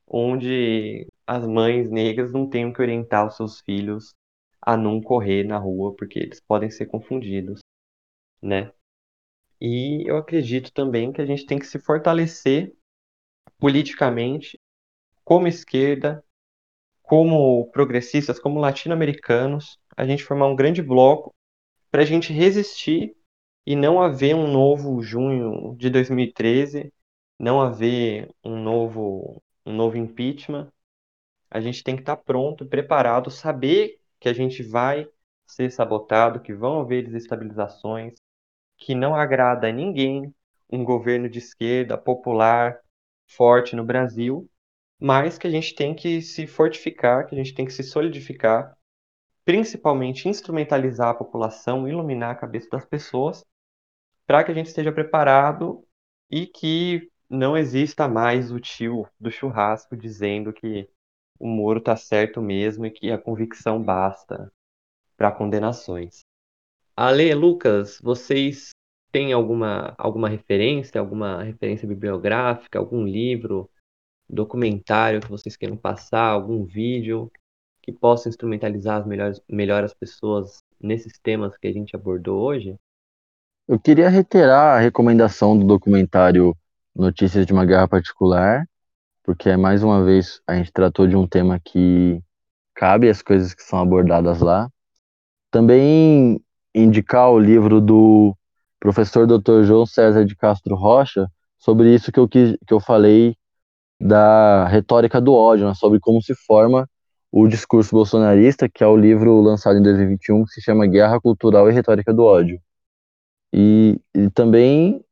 onde 0.07 1.07
as 1.27 1.47
mães 1.47 1.91
negras 1.91 2.33
não 2.33 2.49
tenham 2.49 2.73
que 2.73 2.81
orientar 2.81 3.27
os 3.27 3.37
seus 3.37 3.61
filhos 3.61 4.15
a 4.61 4.77
não 4.77 5.01
correr 5.01 5.45
na 5.45 5.59
rua, 5.59 5.95
porque 5.95 6.19
eles 6.19 6.41
podem 6.41 6.71
ser 6.71 6.87
confundidos, 6.87 7.61
né? 8.43 8.73
E 9.61 10.09
eu 10.09 10.17
acredito 10.17 10.73
também 10.73 11.13
que 11.13 11.21
a 11.21 11.27
gente 11.27 11.47
tem 11.47 11.59
que 11.59 11.67
se 11.67 11.79
fortalecer 11.79 12.75
politicamente 13.59 14.59
como 15.25 15.49
esquerda, 15.49 16.23
como 17.03 17.71
progressistas, 17.71 18.39
como 18.39 18.61
latino-americanos, 18.61 19.79
a 19.97 20.07
gente 20.07 20.25
formar 20.25 20.49
um 20.49 20.57
grande 20.57 20.83
bloco 20.83 21.35
para 21.91 22.03
a 22.03 22.05
gente 22.05 22.33
resistir 22.33 23.17
e 23.67 23.75
não 23.75 24.01
haver 24.01 24.35
um 24.35 24.47
novo 24.51 25.01
junho 25.03 25.75
de 25.77 25.89
2013, 25.91 26.93
não 27.39 27.61
haver 27.61 28.31
um 28.45 28.63
novo, 28.63 29.43
um 29.65 29.75
novo 29.75 29.97
impeachment. 29.97 30.71
A 31.51 31.61
gente 31.61 31.83
tem 31.83 31.97
que 31.97 32.03
estar 32.03 32.17
pronto, 32.17 32.67
preparado, 32.67 33.31
saber 33.31 33.99
que 34.21 34.29
a 34.29 34.33
gente 34.33 34.63
vai 34.63 35.07
ser 35.47 35.71
sabotado, 35.71 36.41
que 36.41 36.55
vão 36.55 36.81
haver 36.81 37.05
desestabilizações, 37.05 38.15
que 38.77 38.95
não 38.95 39.15
agrada 39.15 39.69
a 39.69 39.73
ninguém 39.73 40.35
um 40.71 40.85
governo 40.85 41.29
de 41.29 41.39
esquerda 41.39 41.97
popular 41.97 42.81
forte 43.29 43.77
no 43.77 43.85
Brasil, 43.85 44.49
mas 44.99 45.39
que 45.39 45.47
a 45.47 45.51
gente 45.51 45.75
tem 45.75 45.95
que 45.95 46.21
se 46.23 46.47
fortificar, 46.47 47.27
que 47.27 47.35
a 47.35 47.39
gente 47.39 47.55
tem 47.55 47.65
que 47.65 47.73
se 47.73 47.83
solidificar, 47.83 48.77
principalmente 49.45 50.29
instrumentalizar 50.29 51.11
a 51.11 51.15
população, 51.15 51.89
iluminar 51.89 52.31
a 52.31 52.35
cabeça 52.35 52.69
das 52.71 52.85
pessoas, 52.85 53.45
para 54.27 54.45
que 54.45 54.51
a 54.51 54.55
gente 54.55 54.67
esteja 54.67 54.93
preparado 54.93 55.85
e 56.31 56.47
que 56.47 57.11
não 57.29 57.57
exista 57.57 58.09
mais 58.09 58.51
o 58.51 58.61
tio 58.61 59.07
do 59.19 59.31
churrasco 59.31 59.97
dizendo 59.97 60.53
que 60.53 60.89
o 61.39 61.47
Moro 61.47 61.79
está 61.79 61.97
certo 61.97 62.41
mesmo 62.41 62.87
e 62.87 62.91
que 62.91 63.11
a 63.11 63.19
convicção 63.19 63.83
basta 63.83 64.53
para 65.17 65.33
condenações. 65.33 66.25
Ale, 66.97 67.35
Lucas, 67.35 67.99
vocês 68.01 68.71
têm 69.11 69.33
alguma, 69.33 69.95
alguma 69.99 70.29
referência, 70.29 71.01
alguma 71.01 71.43
referência 71.43 71.87
bibliográfica, 71.89 72.79
algum 72.79 73.05
livro, 73.05 73.71
documentário 74.29 75.21
que 75.21 75.29
vocês 75.29 75.57
queiram 75.57 75.77
passar, 75.77 76.29
algum 76.29 76.65
vídeo 76.65 77.31
que 77.83 77.93
possa 77.93 78.29
instrumentalizar 78.29 79.01
as 79.01 79.07
melhores, 79.07 79.41
melhor 79.49 79.85
as 79.85 79.93
pessoas 79.93 80.59
nesses 80.81 81.19
temas 81.19 81.57
que 81.57 81.67
a 81.67 81.73
gente 81.73 81.95
abordou 81.95 82.41
hoje? 82.41 82.77
Eu 83.67 83.81
queria 83.81 84.11
reiterar 84.11 84.77
a 84.77 84.81
recomendação 84.81 85.59
do 85.59 85.67
documentário 85.67 86.55
Notícias 86.95 87.47
de 87.47 87.53
uma 87.55 87.65
Guerra 87.65 87.89
Particular, 87.89 88.67
porque 89.23 89.49
é 89.49 89.57
mais 89.57 89.83
uma 89.83 90.05
vez 90.05 90.41
a 90.47 90.55
gente 90.55 90.71
tratou 90.71 91.07
de 91.07 91.17
um 91.17 91.27
tema 91.27 91.59
que 91.59 92.21
cabe 92.75 93.09
às 93.09 93.23
coisas 93.23 93.55
que 93.55 93.63
são 93.63 93.79
abordadas 93.79 94.41
lá. 94.41 94.69
Também 95.51 96.41
indicar 96.75 97.31
o 97.31 97.39
livro 97.39 97.81
do 97.81 98.37
professor 98.79 99.27
Dr. 99.27 99.63
João 99.65 99.87
César 99.87 100.27
de 100.27 100.37
Castro 100.37 100.77
Rocha 100.77 101.27
sobre 101.59 101.95
isso 101.95 102.13
que 102.13 102.21
eu, 102.21 102.29
que, 102.29 102.59
que 102.67 102.75
eu 102.75 102.81
falei 102.81 103.35
da 103.99 104.67
retórica 104.69 105.23
do 105.23 105.33
ódio, 105.33 105.67
né, 105.67 105.75
sobre 105.75 105.99
como 106.01 106.21
se 106.23 106.35
forma 106.35 106.87
o 107.33 107.49
discurso 107.49 107.93
bolsonarista, 107.93 108.69
que 108.69 108.85
é 108.85 108.87
o 108.87 108.97
livro 108.97 109.41
lançado 109.41 109.79
em 109.79 109.83
2021, 109.83 110.45
que 110.45 110.53
se 110.53 110.61
chama 110.61 110.87
Guerra 110.87 111.19
Cultural 111.19 111.71
e 111.71 111.73
Retórica 111.73 112.13
do 112.13 112.25
Ódio. 112.25 112.61
E, 113.57 114.01
e 114.13 114.29
também 114.31 115.05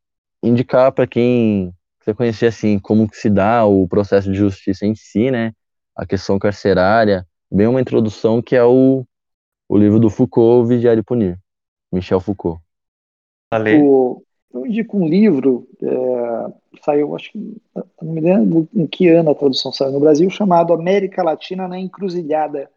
indicar 0.43 0.91
para 0.91 1.07
quem 1.07 1.73
você 1.97 2.13
conhecer 2.13 2.47
assim 2.47 2.77
como 2.77 3.07
se 3.13 3.29
dá 3.29 3.65
o 3.65 3.87
processo 3.87 4.29
de 4.29 4.37
justiça 4.37 4.85
em 4.85 4.93
si, 4.93 5.31
né, 5.31 5.53
a 5.95 6.05
questão 6.05 6.37
carcerária, 6.37 7.25
bem 7.49 7.67
uma 7.67 7.79
introdução 7.79 8.41
que 8.41 8.53
é 8.53 8.63
o, 8.63 9.05
o 9.69 9.77
livro 9.77 9.97
do 9.97 10.09
Foucault, 10.09 10.67
Vigiar 10.67 10.97
e 10.97 11.01
Punir, 11.01 11.39
Michel 11.89 12.19
Foucault. 12.19 12.61
O, 13.81 14.21
eu 14.53 14.65
indico 14.65 14.97
um 14.97 15.07
livro, 15.07 15.65
é, 15.81 16.79
saiu, 16.83 17.15
acho 17.15 17.31
que, 17.31 17.61
não 18.01 18.11
me 18.11 18.19
lembro 18.19 18.67
em 18.73 18.85
que 18.85 19.07
ano 19.07 19.29
a 19.29 19.35
tradução 19.35 19.71
saiu 19.71 19.93
no 19.93 20.01
Brasil, 20.01 20.29
chamado 20.29 20.73
América 20.73 21.23
Latina 21.23 21.65
na 21.65 21.79
Encruzilhada, 21.79 22.69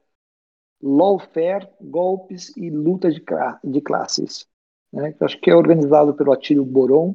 Lawfare, 0.81 1.69
Golpes 1.81 2.57
e 2.57 2.71
Luta 2.71 3.11
de, 3.11 3.21
de 3.65 3.81
Classes. 3.81 4.47
Né, 4.92 5.12
que 5.12 5.25
acho 5.25 5.40
que 5.40 5.51
é 5.51 5.55
organizado 5.55 6.14
pelo 6.14 6.33
Atílio 6.33 6.64
Boron, 6.64 7.14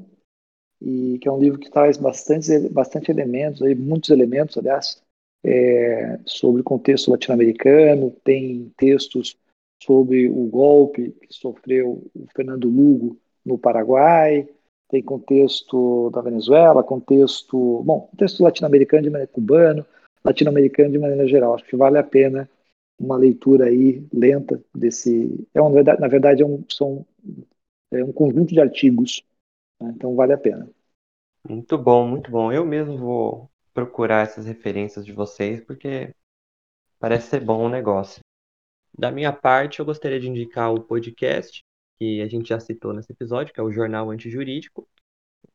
e 0.82 1.20
que 1.20 1.28
é 1.28 1.32
um 1.32 1.40
livro 1.40 1.60
que 1.60 1.70
traz 1.70 1.98
bastante, 1.98 2.70
bastante 2.70 3.12
elementos, 3.12 3.62
muitos 3.78 4.10
elementos, 4.10 4.58
aliás, 4.58 5.02
é, 5.44 6.20
sobre 6.26 6.62
o 6.62 6.64
contexto 6.64 7.12
latino-americano, 7.12 8.12
tem 8.24 8.72
textos 8.78 9.38
sobre 9.82 10.30
o 10.30 10.46
golpe 10.48 11.12
que 11.12 11.34
sofreu 11.34 12.04
o 12.16 12.26
Fernando 12.36 12.68
Lugo 12.68 13.18
no 13.46 13.58
Paraguai, 13.58 14.48
tem 14.90 15.02
contexto 15.02 16.10
da 16.12 16.22
Venezuela, 16.22 16.84
contexto, 16.84 17.82
bom, 17.84 18.02
contexto 18.02 18.44
latino-americano 18.44 19.04
de 19.04 19.10
maneira 19.10 19.32
cubano, 19.32 19.86
latino-americano 20.24 20.92
de 20.92 21.00
maneira 21.00 21.28
geral. 21.28 21.56
Acho 21.56 21.66
que 21.66 21.76
vale 21.76 21.98
a 21.98 22.04
pena 22.04 22.50
uma 23.00 23.18
leitura 23.18 23.66
aí 23.66 24.06
lenta 24.14 24.62
desse. 24.76 25.48
É 25.54 25.62
uma, 25.62 25.82
na 25.82 26.08
verdade, 26.08 26.44
é 26.44 26.46
um, 26.46 26.64
são 26.70 27.06
é 27.92 28.04
um 28.04 28.12
conjunto 28.12 28.54
de 28.54 28.62
artigos, 28.62 29.24
né? 29.80 29.92
então 29.96 30.16
vale 30.16 30.34
a 30.34 30.38
pena. 30.38 30.70
Muito 31.48 31.78
bom, 31.78 32.08
muito 32.08 32.30
bom. 32.30 32.52
Eu 32.52 32.66
mesmo 32.66 32.98
vou 32.98 33.52
procurar 33.74 34.24
essas 34.24 34.46
referências 34.46 35.06
de 35.06 35.12
vocês 35.12 35.62
porque 35.62 36.14
parece 37.00 37.28
ser 37.28 37.40
bom 37.42 37.66
o 37.66 37.70
negócio. 37.70 38.22
Da 38.98 39.12
minha 39.12 39.34
parte, 39.34 39.80
eu 39.80 39.86
gostaria 39.86 40.20
de 40.20 40.28
indicar 40.28 40.74
o 40.74 40.84
podcast 40.84 41.64
que 41.98 42.22
a 42.22 42.28
gente 42.28 42.50
já 42.50 42.60
citou 42.60 42.94
nesse 42.94 43.12
episódio, 43.12 43.54
que 43.54 43.60
é 43.60 43.64
o 43.64 43.72
Jornal 43.72 44.10
Antijurídico. 44.10 44.88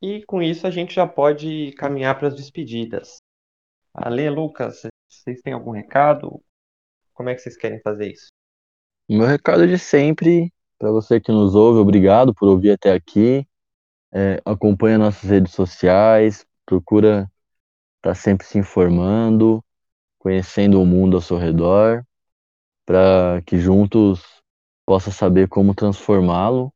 E 0.01 0.25
com 0.25 0.43
isso 0.43 0.67
a 0.67 0.71
gente 0.71 0.95
já 0.95 1.07
pode 1.07 1.73
caminhar 1.73 2.19
para 2.19 2.29
as 2.29 2.35
despedidas. 2.35 3.19
Ale, 3.95 4.29
Lucas, 4.29 4.83
vocês 5.09 5.41
têm 5.41 5.53
algum 5.53 5.71
recado? 5.71 6.43
Como 7.15 7.29
é 7.29 7.35
que 7.35 7.41
vocês 7.41 7.57
querem 7.57 7.81
fazer 7.81 8.13
isso? 8.13 8.29
O 9.09 9.17
meu 9.17 9.27
recado 9.27 9.63
é 9.63 9.67
de 9.67 9.79
sempre, 9.79 10.53
para 10.79 10.91
você 10.91 11.21
que 11.21 11.33
nos 11.33 11.55
ouve, 11.55 11.79
obrigado 11.79 12.35
por 12.35 12.49
ouvir 12.49 12.73
até 12.73 12.93
aqui. 12.93 13.47
É, 14.13 14.41
acompanha 14.45 14.99
nossas 14.99 15.29
redes 15.29 15.53
sociais, 15.53 16.47
procura 16.65 17.31
estar 17.97 18.11
tá 18.11 18.15
sempre 18.15 18.47
se 18.47 18.59
informando, 18.59 19.63
conhecendo 20.19 20.81
o 20.81 20.87
mundo 20.87 21.17
ao 21.17 21.23
seu 21.23 21.37
redor, 21.37 22.05
para 22.85 23.43
que 23.45 23.59
juntos 23.59 24.23
possa 24.85 25.11
saber 25.11 25.49
como 25.49 25.75
transformá-lo 25.75 26.73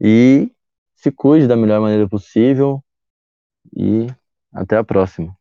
e 0.00 0.50
se 0.94 1.12
cuide 1.12 1.46
da 1.46 1.56
melhor 1.56 1.80
maneira 1.80 2.08
possível 2.08 2.82
e 3.76 4.06
até 4.52 4.76
a 4.76 4.84
próxima. 4.84 5.36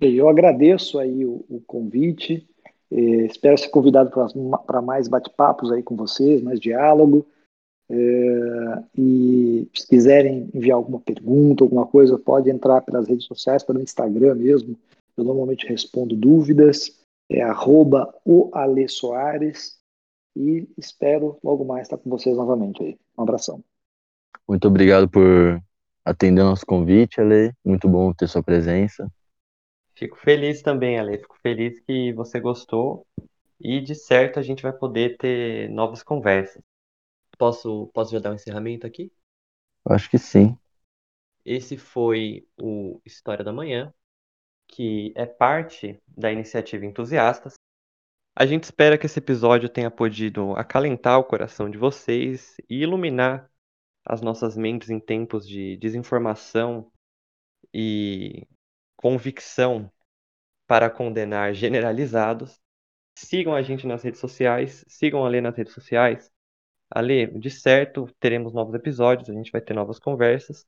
Eu 0.00 0.28
agradeço 0.28 0.98
aí 0.98 1.26
o, 1.26 1.44
o 1.48 1.60
convite, 1.66 2.48
eh, 2.90 3.26
espero 3.26 3.56
ser 3.56 3.68
convidado 3.68 4.10
para 4.66 4.82
mais 4.82 5.08
bate-papos 5.08 5.70
aí 5.70 5.82
com 5.82 5.96
vocês, 5.96 6.42
mais 6.42 6.58
diálogo. 6.58 7.26
Eh, 7.88 8.82
e 8.96 9.68
se 9.74 9.86
quiserem 9.86 10.48
enviar 10.54 10.76
alguma 10.76 11.00
pergunta, 11.00 11.64
alguma 11.64 11.86
coisa, 11.86 12.18
pode 12.18 12.50
entrar 12.50 12.80
pelas 12.82 13.08
redes 13.08 13.26
sociais, 13.26 13.62
pelo 13.62 13.80
Instagram 13.80 14.34
mesmo. 14.34 14.76
Eu 15.16 15.24
normalmente 15.24 15.66
respondo 15.66 16.16
dúvidas. 16.16 16.98
É 17.28 17.42
arroba 17.42 18.12
o 18.24 18.50
Ale 18.52 18.88
Soares 18.88 19.78
e 20.36 20.68
espero 20.76 21.38
logo 21.44 21.64
mais 21.64 21.82
estar 21.82 21.96
com 21.96 22.10
vocês 22.10 22.36
novamente 22.36 22.82
aí. 22.82 22.98
Um 23.16 23.22
abração. 23.22 23.62
Muito 24.48 24.66
obrigado 24.66 25.08
por 25.08 25.62
atender 26.04 26.42
nosso 26.42 26.66
convite, 26.66 27.20
Ale. 27.20 27.52
Muito 27.64 27.88
bom 27.88 28.12
ter 28.12 28.26
sua 28.26 28.42
presença. 28.42 29.08
Fico 30.00 30.16
feliz 30.16 30.62
também, 30.62 30.98
Ale. 30.98 31.18
Fico 31.18 31.38
feliz 31.42 31.78
que 31.80 32.10
você 32.14 32.40
gostou 32.40 33.06
e 33.60 33.82
de 33.82 33.94
certo 33.94 34.38
a 34.38 34.42
gente 34.42 34.62
vai 34.62 34.72
poder 34.72 35.18
ter 35.18 35.68
novas 35.68 36.02
conversas. 36.02 36.62
Posso, 37.36 37.90
posso 37.92 38.10
já 38.10 38.18
dar 38.18 38.30
um 38.30 38.34
encerramento 38.34 38.86
aqui? 38.86 39.12
Acho 39.84 40.08
que 40.08 40.16
sim. 40.16 40.56
Esse 41.44 41.76
foi 41.76 42.48
o 42.58 42.98
História 43.04 43.44
da 43.44 43.52
Manhã, 43.52 43.92
que 44.66 45.12
é 45.14 45.26
parte 45.26 46.02
da 46.08 46.32
iniciativa 46.32 46.86
Entusiastas, 46.86 47.56
a 48.34 48.46
gente 48.46 48.64
espera 48.64 48.96
que 48.96 49.04
esse 49.04 49.18
episódio 49.18 49.68
tenha 49.68 49.90
podido 49.90 50.52
acalentar 50.56 51.18
o 51.18 51.24
coração 51.24 51.68
de 51.68 51.76
vocês 51.76 52.56
e 52.70 52.76
iluminar 52.76 53.50
as 54.02 54.22
nossas 54.22 54.56
mentes 54.56 54.88
em 54.88 54.98
tempos 54.98 55.46
de 55.46 55.76
desinformação 55.76 56.90
e 57.74 58.48
convicção 59.00 59.90
para 60.66 60.90
condenar 60.90 61.54
generalizados. 61.54 62.60
Sigam 63.14 63.54
a 63.54 63.62
gente 63.62 63.86
nas 63.86 64.02
redes 64.02 64.20
sociais, 64.20 64.84
sigam 64.88 65.24
a 65.24 65.28
Lê 65.28 65.40
nas 65.40 65.56
redes 65.56 65.72
sociais, 65.72 66.30
Ale, 66.90 67.26
de 67.38 67.50
certo, 67.50 68.08
teremos 68.18 68.52
novos 68.52 68.74
episódios, 68.74 69.30
a 69.30 69.32
gente 69.32 69.50
vai 69.50 69.60
ter 69.60 69.72
novas 69.72 69.98
conversas. 69.98 70.66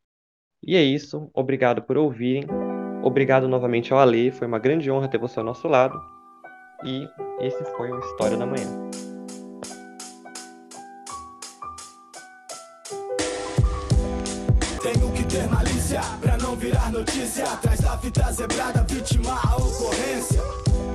E 0.63 0.77
é 0.77 0.83
isso. 0.83 1.29
Obrigado 1.35 1.83
por 1.83 1.99
ouvirem. 1.99 2.45
Obrigado 3.03 3.49
novamente 3.49 3.93
ao 3.93 3.99
Ale. 3.99 4.31
Foi 4.31 4.47
uma 4.47 4.61
grande 4.61 4.89
honra 4.91 5.09
ter 5.09 5.19
você 5.19 5.41
ao 5.41 5.45
nosso 5.45 5.67
lado. 5.67 6.01
E 6.85 7.09
esse 7.41 7.63
foi 7.77 7.91
o 7.91 7.99
História 7.99 8.37
da 8.37 8.47
Manhã. 8.47 8.91
Tenho 14.81 15.13
que 15.13 15.25
ter 15.25 15.49
malícia 15.49 16.01
pra 16.21 16.39
não 16.39 16.55
virar 16.55 16.93
notícia. 16.93 17.45
Fita 18.03 18.33
zebrada, 18.33 18.85
vítima 18.89 19.41
a 19.49 19.57
ocorrência. 19.59 20.43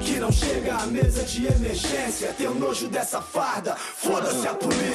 Que 0.02 0.20
não 0.20 0.30
chega 0.30 0.76
à 0.76 0.86
mesa 0.88 1.24
de 1.24 1.48
emergência. 1.48 2.34
Tenho 2.38 2.54
nojo 2.54 2.90
dessa 2.90 3.22
farda, 3.22 3.78
foda-se 3.78 4.46
a 4.46 4.54
polícia. 4.54 4.88